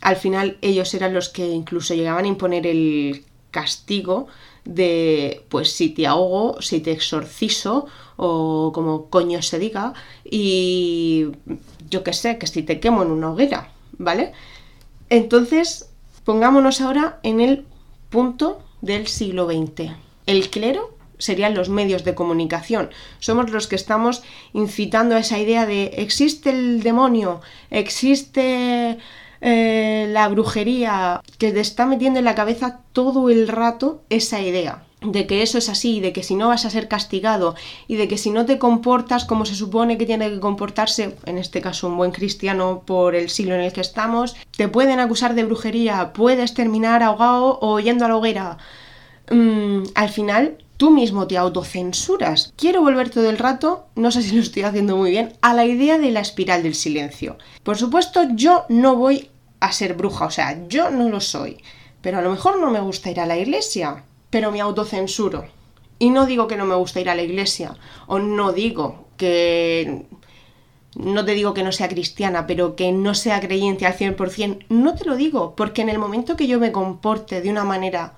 al 0.00 0.16
final 0.16 0.58
ellos 0.62 0.92
eran 0.94 1.14
los 1.14 1.28
que 1.28 1.48
incluso 1.48 1.94
llegaban 1.94 2.24
a 2.24 2.28
imponer 2.28 2.66
el 2.66 3.24
castigo 3.50 4.28
de 4.64 5.44
pues 5.48 5.72
si 5.72 5.90
te 5.90 6.06
ahogo, 6.06 6.60
si 6.60 6.80
te 6.80 6.92
exorcizo 6.92 7.86
o 8.16 8.72
como 8.74 9.06
coño 9.06 9.42
se 9.42 9.58
diga 9.58 9.94
y 10.24 11.28
yo 11.88 12.04
qué 12.04 12.12
sé, 12.12 12.38
que 12.38 12.46
si 12.46 12.62
te 12.62 12.80
quemo 12.80 13.02
en 13.02 13.10
una 13.10 13.32
hoguera, 13.32 13.72
¿vale? 13.98 14.32
Entonces, 15.08 15.90
pongámonos 16.24 16.80
ahora 16.80 17.18
en 17.22 17.40
el 17.40 17.64
punto 18.10 18.62
del 18.80 19.06
siglo 19.08 19.46
XX. 19.46 19.92
El 20.26 20.50
clero 20.50 20.96
serían 21.18 21.54
los 21.54 21.68
medios 21.68 22.04
de 22.04 22.14
comunicación. 22.14 22.90
Somos 23.18 23.50
los 23.50 23.66
que 23.66 23.76
estamos 23.76 24.22
incitando 24.52 25.14
a 25.14 25.20
esa 25.20 25.38
idea 25.38 25.66
de 25.66 25.84
existe 25.96 26.50
el 26.50 26.82
demonio, 26.82 27.40
existe 27.70 28.98
eh, 29.40 30.06
la 30.10 30.28
brujería, 30.28 31.22
que 31.38 31.52
te 31.52 31.60
está 31.60 31.86
metiendo 31.86 32.18
en 32.18 32.24
la 32.24 32.34
cabeza 32.34 32.80
todo 32.92 33.30
el 33.30 33.48
rato 33.48 34.02
esa 34.08 34.40
idea 34.40 34.84
de 35.02 35.26
que 35.26 35.42
eso 35.42 35.58
es 35.58 35.68
así, 35.68 36.00
de 36.00 36.12
que 36.12 36.22
si 36.22 36.34
no 36.34 36.48
vas 36.48 36.64
a 36.64 36.70
ser 36.70 36.88
castigado 36.88 37.54
y 37.88 37.96
de 37.96 38.06
que 38.06 38.18
si 38.18 38.30
no 38.30 38.44
te 38.44 38.58
comportas 38.58 39.24
como 39.24 39.46
se 39.46 39.54
supone 39.54 39.96
que 39.96 40.06
tiene 40.06 40.30
que 40.30 40.40
comportarse, 40.40 41.16
en 41.24 41.38
este 41.38 41.60
caso 41.60 41.88
un 41.88 41.96
buen 41.96 42.10
cristiano 42.10 42.82
por 42.84 43.14
el 43.14 43.30
siglo 43.30 43.54
en 43.54 43.62
el 43.62 43.72
que 43.72 43.80
estamos, 43.80 44.36
te 44.56 44.68
pueden 44.68 45.00
acusar 45.00 45.34
de 45.34 45.44
brujería, 45.44 46.12
puedes 46.12 46.54
terminar 46.54 47.02
ahogado 47.02 47.58
o 47.62 47.80
yendo 47.80 48.04
a 48.04 48.08
la 48.08 48.16
hoguera. 48.16 48.58
Mm, 49.30 49.84
al 49.94 50.08
final 50.10 50.58
tú 50.80 50.90
mismo 50.90 51.26
te 51.26 51.36
autocensuras. 51.36 52.54
Quiero 52.56 52.80
volver 52.80 53.10
todo 53.10 53.28
el 53.28 53.36
rato, 53.36 53.88
no 53.96 54.10
sé 54.10 54.22
si 54.22 54.34
lo 54.34 54.40
estoy 54.40 54.62
haciendo 54.62 54.96
muy 54.96 55.10
bien, 55.10 55.34
a 55.42 55.52
la 55.52 55.66
idea 55.66 55.98
de 55.98 56.10
la 56.10 56.20
espiral 56.20 56.62
del 56.62 56.74
silencio. 56.74 57.36
Por 57.62 57.76
supuesto, 57.76 58.22
yo 58.34 58.64
no 58.70 58.96
voy 58.96 59.28
a 59.60 59.72
ser 59.72 59.92
bruja, 59.92 60.24
o 60.24 60.30
sea, 60.30 60.66
yo 60.68 60.88
no 60.88 61.10
lo 61.10 61.20
soy. 61.20 61.62
Pero 62.00 62.16
a 62.16 62.22
lo 62.22 62.30
mejor 62.30 62.58
no 62.58 62.70
me 62.70 62.80
gusta 62.80 63.10
ir 63.10 63.20
a 63.20 63.26
la 63.26 63.36
iglesia, 63.36 64.04
pero 64.30 64.50
me 64.50 64.62
autocensuro. 64.62 65.44
Y 65.98 66.08
no 66.08 66.24
digo 66.24 66.48
que 66.48 66.56
no 66.56 66.64
me 66.64 66.76
gusta 66.76 66.98
ir 66.98 67.10
a 67.10 67.14
la 67.14 67.24
iglesia, 67.24 67.76
o 68.06 68.18
no 68.18 68.52
digo 68.52 69.04
que... 69.18 70.06
No 70.94 71.26
te 71.26 71.32
digo 71.32 71.52
que 71.52 71.62
no 71.62 71.72
sea 71.72 71.88
cristiana, 71.88 72.46
pero 72.46 72.74
que 72.74 72.90
no 72.90 73.14
sea 73.14 73.38
creyente 73.40 73.84
al 73.84 73.98
100%. 73.98 74.64
No 74.70 74.94
te 74.94 75.04
lo 75.04 75.16
digo, 75.16 75.54
porque 75.56 75.82
en 75.82 75.90
el 75.90 75.98
momento 75.98 76.36
que 76.36 76.46
yo 76.46 76.58
me 76.58 76.72
comporte 76.72 77.42
de 77.42 77.50
una 77.50 77.64
manera 77.64 78.14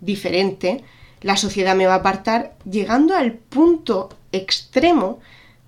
diferente, 0.00 0.84
la 1.24 1.38
sociedad 1.38 1.74
me 1.74 1.86
va 1.86 1.94
a 1.94 1.96
apartar, 1.96 2.52
llegando 2.70 3.16
al 3.16 3.32
punto 3.32 4.10
extremo 4.30 5.20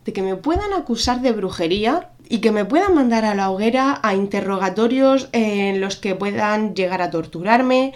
de 0.05 0.13
que 0.13 0.21
me 0.21 0.37
puedan 0.37 0.75
acusar 0.75 1.23
de 1.23 1.33
brujería 1.33 2.11
y 2.29 2.41
que 2.41 2.53
me 2.53 2.67
puedan 2.67 2.95
mandar 2.95 3.25
a 3.25 3.35
la 3.35 3.51
hoguera 3.51 3.99
a 4.03 4.15
interrogatorios 4.15 5.31
en 5.33 5.81
los 5.81 5.97
que 5.97 6.15
puedan 6.15 6.75
llegar 6.75 7.01
a 7.01 7.11
torturarme. 7.11 7.95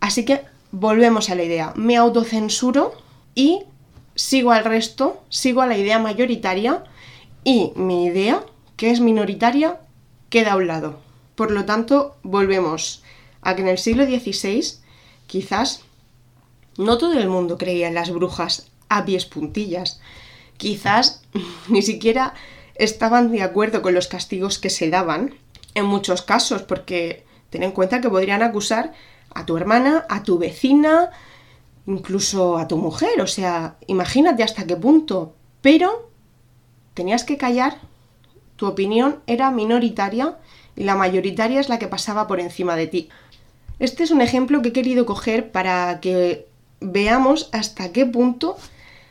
Así 0.00 0.24
que 0.24 0.40
volvemos 0.72 1.28
a 1.28 1.34
la 1.34 1.42
idea, 1.42 1.74
me 1.76 1.98
autocensuro 1.98 2.94
y 3.34 3.64
sigo 4.14 4.52
al 4.52 4.64
resto, 4.64 5.22
sigo 5.28 5.60
a 5.60 5.66
la 5.66 5.76
idea 5.76 5.98
mayoritaria 5.98 6.82
y 7.44 7.72
mi 7.76 8.06
idea, 8.06 8.42
que 8.78 8.90
es 8.90 9.00
minoritaria, 9.00 9.80
queda 10.30 10.52
a 10.52 10.56
un 10.56 10.66
lado. 10.66 10.98
Por 11.34 11.50
lo 11.50 11.66
tanto, 11.66 12.16
volvemos 12.22 13.02
a 13.42 13.54
que 13.54 13.60
en 13.60 13.68
el 13.68 13.76
siglo 13.76 14.06
XVI 14.06 14.78
quizás 15.26 15.82
no 16.78 16.98
todo 16.98 17.18
el 17.18 17.28
mundo 17.28 17.58
creía 17.58 17.88
en 17.88 17.94
las 17.94 18.10
brujas 18.10 18.68
a 18.88 19.04
pies 19.04 19.26
puntillas. 19.26 20.00
Quizás 20.56 21.22
ni 21.68 21.82
siquiera 21.82 22.34
estaban 22.74 23.30
de 23.30 23.42
acuerdo 23.42 23.82
con 23.82 23.94
los 23.94 24.08
castigos 24.08 24.58
que 24.58 24.70
se 24.70 24.90
daban 24.90 25.34
en 25.74 25.86
muchos 25.86 26.22
casos, 26.22 26.62
porque 26.62 27.24
ten 27.50 27.62
en 27.62 27.72
cuenta 27.72 28.00
que 28.00 28.10
podrían 28.10 28.42
acusar 28.42 28.92
a 29.34 29.44
tu 29.44 29.56
hermana, 29.56 30.06
a 30.08 30.22
tu 30.22 30.38
vecina, 30.38 31.10
incluso 31.86 32.56
a 32.58 32.66
tu 32.66 32.76
mujer, 32.76 33.20
o 33.20 33.26
sea, 33.26 33.76
imagínate 33.86 34.42
hasta 34.42 34.66
qué 34.66 34.76
punto. 34.76 35.34
Pero 35.60 36.10
tenías 36.94 37.24
que 37.24 37.36
callar, 37.36 37.78
tu 38.56 38.66
opinión 38.66 39.20
era 39.26 39.50
minoritaria 39.50 40.38
y 40.74 40.84
la 40.84 40.94
mayoritaria 40.94 41.60
es 41.60 41.68
la 41.68 41.78
que 41.78 41.88
pasaba 41.88 42.26
por 42.26 42.40
encima 42.40 42.76
de 42.76 42.86
ti. 42.86 43.08
Este 43.78 44.02
es 44.02 44.10
un 44.10 44.22
ejemplo 44.22 44.62
que 44.62 44.70
he 44.70 44.72
querido 44.72 45.04
coger 45.04 45.52
para 45.52 46.00
que 46.00 46.45
veamos 46.80 47.48
hasta 47.52 47.92
qué 47.92 48.06
punto 48.06 48.56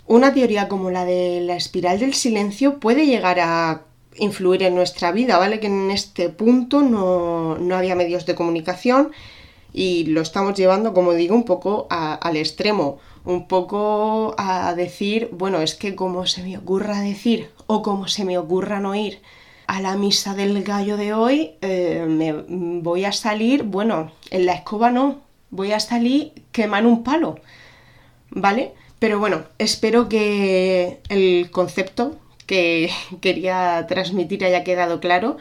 una 0.07 0.33
teoría 0.33 0.67
como 0.67 0.91
la 0.91 1.05
de 1.05 1.41
la 1.41 1.55
espiral 1.55 1.99
del 1.99 2.13
silencio 2.13 2.79
puede 2.79 3.05
llegar 3.05 3.39
a 3.39 3.81
influir 4.17 4.63
en 4.63 4.75
nuestra 4.75 5.11
vida, 5.11 5.37
¿vale? 5.37 5.59
Que 5.59 5.67
en 5.67 5.91
este 5.91 6.29
punto 6.29 6.81
no, 6.81 7.57
había 7.75 7.95
medios 7.95 8.25
de 8.25 8.35
comunicación 8.35 9.11
y 9.73 10.05
lo 10.05 10.21
estamos 10.21 10.53
llevando, 10.53 10.93
como 10.93 11.13
digo, 11.13 11.35
un 11.35 11.43
poco 11.43 11.87
al 11.89 12.37
extremo, 12.37 12.99
un 13.25 13.47
poco 13.47 14.35
a 14.37 14.73
decir, 14.75 15.29
bueno, 15.33 15.59
es 15.61 15.75
que 15.75 15.95
como 15.95 16.25
se 16.27 16.43
me 16.43 16.57
ocurra 16.57 17.01
decir 17.01 17.49
o 17.67 17.81
como 17.81 18.07
se 18.07 18.23
me 18.23 18.37
ocurra 18.37 18.79
no 18.79 18.95
ir 18.95 19.21
a 19.67 19.81
la 19.81 19.97
misa 19.97 20.35
del 20.35 20.63
gallo 20.63 20.95
de 20.95 21.13
hoy, 21.13 21.55
eh, 21.61 22.05
me 22.07 22.31
voy 22.81 23.03
a 23.03 23.11
salir, 23.11 23.63
bueno, 23.63 24.11
en 24.29 24.45
la 24.45 24.53
escoba 24.53 24.91
no, 24.91 25.24
voy 25.49 25.71
a 25.71 25.79
salir 25.79 26.33
quemar 26.51 26.85
un 26.85 27.03
palo, 27.03 27.39
¿vale? 28.29 28.73
Pero 28.99 29.19
bueno, 29.19 29.43
espero 29.57 30.09
que 30.09 30.99
el 31.09 31.49
concepto 31.51 32.17
que 32.45 32.89
quería 33.21 33.85
transmitir 33.87 34.45
haya 34.45 34.63
quedado 34.63 34.99
claro 34.99 35.37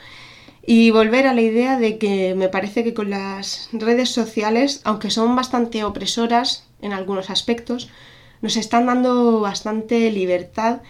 y 0.66 0.90
volver 0.90 1.26
a 1.26 1.34
la 1.34 1.42
idea 1.42 1.78
de 1.78 1.98
que 1.98 2.34
me 2.34 2.48
parece 2.48 2.84
que 2.84 2.94
con 2.94 3.10
las 3.10 3.68
redes 3.72 4.10
sociales, 4.10 4.80
aunque 4.84 5.10
son 5.10 5.36
bastante 5.36 5.84
opresoras 5.84 6.66
en 6.80 6.92
algunos 6.92 7.28
aspectos, 7.30 7.90
nos 8.40 8.56
están 8.56 8.86
dando 8.86 9.40
bastante 9.40 10.10
libertad 10.10 10.80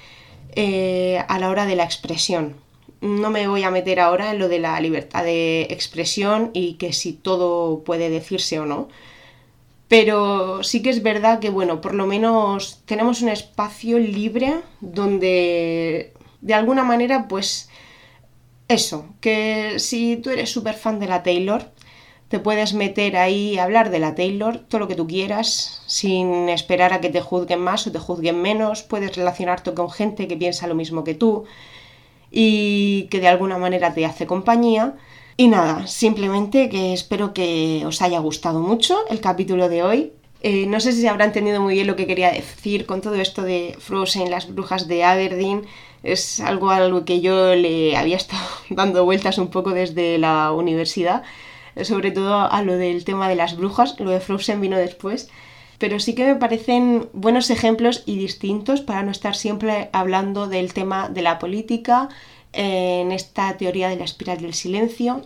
eh, 0.54 1.24
a 1.28 1.38
la 1.38 1.50
hora 1.50 1.66
de 1.66 1.76
la 1.76 1.84
expresión. 1.84 2.63
No 3.04 3.28
me 3.28 3.46
voy 3.48 3.62
a 3.64 3.70
meter 3.70 4.00
ahora 4.00 4.30
en 4.30 4.38
lo 4.38 4.48
de 4.48 4.58
la 4.58 4.80
libertad 4.80 5.24
de 5.24 5.66
expresión 5.68 6.50
y 6.54 6.74
que 6.74 6.94
si 6.94 7.12
todo 7.12 7.84
puede 7.84 8.08
decirse 8.08 8.58
o 8.58 8.64
no, 8.64 8.88
pero 9.88 10.62
sí 10.62 10.80
que 10.82 10.88
es 10.88 11.02
verdad 11.02 11.38
que, 11.38 11.50
bueno, 11.50 11.82
por 11.82 11.94
lo 11.94 12.06
menos 12.06 12.80
tenemos 12.86 13.20
un 13.20 13.28
espacio 13.28 13.98
libre 13.98 14.54
donde, 14.80 16.14
de 16.40 16.54
alguna 16.54 16.82
manera, 16.82 17.28
pues 17.28 17.68
eso, 18.68 19.06
que 19.20 19.78
si 19.78 20.16
tú 20.16 20.30
eres 20.30 20.50
súper 20.50 20.74
fan 20.74 20.98
de 20.98 21.06
la 21.06 21.22
Taylor, 21.22 21.72
te 22.28 22.38
puedes 22.38 22.72
meter 22.72 23.18
ahí 23.18 23.58
a 23.58 23.64
hablar 23.64 23.90
de 23.90 23.98
la 23.98 24.14
Taylor, 24.14 24.60
todo 24.60 24.78
lo 24.78 24.88
que 24.88 24.94
tú 24.94 25.06
quieras, 25.06 25.82
sin 25.86 26.48
esperar 26.48 26.94
a 26.94 27.02
que 27.02 27.10
te 27.10 27.20
juzguen 27.20 27.60
más 27.60 27.86
o 27.86 27.92
te 27.92 27.98
juzguen 27.98 28.40
menos, 28.40 28.82
puedes 28.82 29.14
relacionarte 29.14 29.74
con 29.74 29.90
gente 29.90 30.26
que 30.26 30.38
piensa 30.38 30.66
lo 30.66 30.74
mismo 30.74 31.04
que 31.04 31.14
tú 31.14 31.44
y 32.36 33.04
que 33.10 33.20
de 33.20 33.28
alguna 33.28 33.58
manera 33.58 33.94
te 33.94 34.04
hace 34.04 34.26
compañía 34.26 34.94
y 35.36 35.48
nada, 35.48 35.86
simplemente 35.86 36.68
que 36.68 36.92
espero 36.92 37.32
que 37.32 37.84
os 37.86 38.02
haya 38.02 38.18
gustado 38.18 38.60
mucho 38.60 38.98
el 39.08 39.20
capítulo 39.20 39.68
de 39.68 39.84
hoy. 39.84 40.12
Eh, 40.40 40.66
no 40.66 40.80
sé 40.80 40.92
si 40.92 41.00
se 41.00 41.08
habrá 41.08 41.24
entendido 41.24 41.60
muy 41.60 41.74
bien 41.74 41.86
lo 41.86 41.96
que 41.96 42.06
quería 42.06 42.32
decir 42.32 42.86
con 42.86 43.00
todo 43.00 43.14
esto 43.14 43.42
de 43.42 43.76
Frozen, 43.78 44.30
las 44.30 44.52
brujas 44.52 44.88
de 44.88 45.04
Aberdeen. 45.04 45.66
Es 46.02 46.40
algo 46.40 46.70
a 46.70 46.80
lo 46.80 47.04
que 47.04 47.20
yo 47.20 47.54
le 47.54 47.96
había 47.96 48.16
estado 48.16 48.46
dando 48.68 49.04
vueltas 49.04 49.38
un 49.38 49.48
poco 49.48 49.70
desde 49.70 50.18
la 50.18 50.52
universidad, 50.52 51.22
sobre 51.82 52.10
todo 52.10 52.40
a 52.50 52.62
lo 52.62 52.76
del 52.76 53.04
tema 53.04 53.28
de 53.28 53.36
las 53.36 53.56
brujas. 53.56 53.98
Lo 54.00 54.10
de 54.10 54.20
Frozen 54.20 54.60
vino 54.60 54.76
después. 54.76 55.30
Pero 55.84 56.00
sí 56.00 56.14
que 56.14 56.24
me 56.24 56.36
parecen 56.36 57.10
buenos 57.12 57.50
ejemplos 57.50 58.04
y 58.06 58.16
distintos 58.16 58.80
para 58.80 59.02
no 59.02 59.10
estar 59.10 59.36
siempre 59.36 59.90
hablando 59.92 60.46
del 60.48 60.72
tema 60.72 61.10
de 61.10 61.20
la 61.20 61.38
política 61.38 62.08
en 62.54 63.12
esta 63.12 63.58
teoría 63.58 63.90
de 63.90 63.96
la 63.96 64.04
espiral 64.04 64.40
del 64.40 64.54
silencio. 64.54 65.20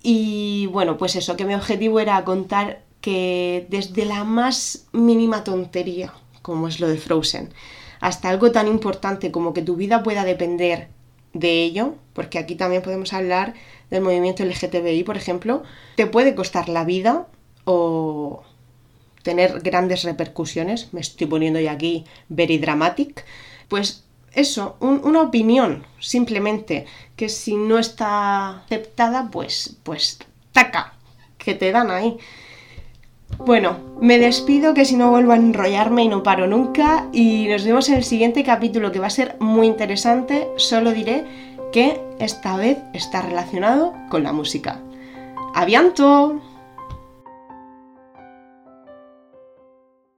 Y 0.00 0.66
bueno, 0.66 0.96
pues 0.98 1.16
eso, 1.16 1.36
que 1.36 1.44
mi 1.44 1.54
objetivo 1.54 1.98
era 1.98 2.22
contar 2.22 2.84
que 3.00 3.66
desde 3.70 4.04
la 4.04 4.22
más 4.22 4.86
mínima 4.92 5.42
tontería, 5.42 6.12
como 6.42 6.68
es 6.68 6.78
lo 6.78 6.86
de 6.86 6.98
Frozen, 6.98 7.52
hasta 7.98 8.28
algo 8.28 8.52
tan 8.52 8.68
importante 8.68 9.32
como 9.32 9.52
que 9.52 9.62
tu 9.62 9.74
vida 9.74 10.04
pueda 10.04 10.22
depender 10.22 10.90
de 11.32 11.64
ello, 11.64 11.96
porque 12.12 12.38
aquí 12.38 12.54
también 12.54 12.82
podemos 12.82 13.12
hablar 13.12 13.54
del 13.90 14.04
movimiento 14.04 14.44
LGTBI, 14.44 15.02
por 15.02 15.16
ejemplo, 15.16 15.64
te 15.96 16.06
puede 16.06 16.36
costar 16.36 16.68
la 16.68 16.84
vida 16.84 17.26
o 17.64 18.44
tener 19.22 19.60
grandes 19.60 20.04
repercusiones, 20.04 20.92
me 20.92 21.00
estoy 21.00 21.26
poniendo 21.26 21.60
ya 21.60 21.72
aquí 21.72 22.04
very 22.28 22.58
dramatic, 22.58 23.24
pues 23.68 24.04
eso, 24.34 24.76
una 24.80 25.20
opinión, 25.20 25.84
simplemente, 26.00 26.86
que 27.16 27.28
si 27.28 27.54
no 27.54 27.78
está 27.78 28.62
aceptada, 28.62 29.28
pues, 29.30 29.76
pues, 29.82 30.18
taca, 30.52 30.94
que 31.38 31.54
te 31.54 31.70
dan 31.70 31.90
ahí. 31.90 32.16
Bueno, 33.38 33.78
me 34.00 34.18
despido 34.18 34.74
que 34.74 34.84
si 34.84 34.96
no 34.96 35.10
vuelvo 35.10 35.32
a 35.32 35.36
enrollarme 35.36 36.04
y 36.04 36.08
no 36.08 36.22
paro 36.22 36.46
nunca 36.46 37.08
y 37.12 37.46
nos 37.48 37.64
vemos 37.64 37.88
en 37.88 37.96
el 37.96 38.04
siguiente 38.04 38.44
capítulo 38.44 38.92
que 38.92 39.00
va 39.00 39.06
a 39.08 39.10
ser 39.10 39.36
muy 39.40 39.66
interesante, 39.66 40.48
solo 40.56 40.92
diré 40.92 41.24
que 41.72 42.00
esta 42.18 42.56
vez 42.56 42.78
está 42.92 43.22
relacionado 43.22 43.94
con 44.10 44.22
la 44.22 44.32
música. 44.32 44.80
¡Avianto! 45.54 46.51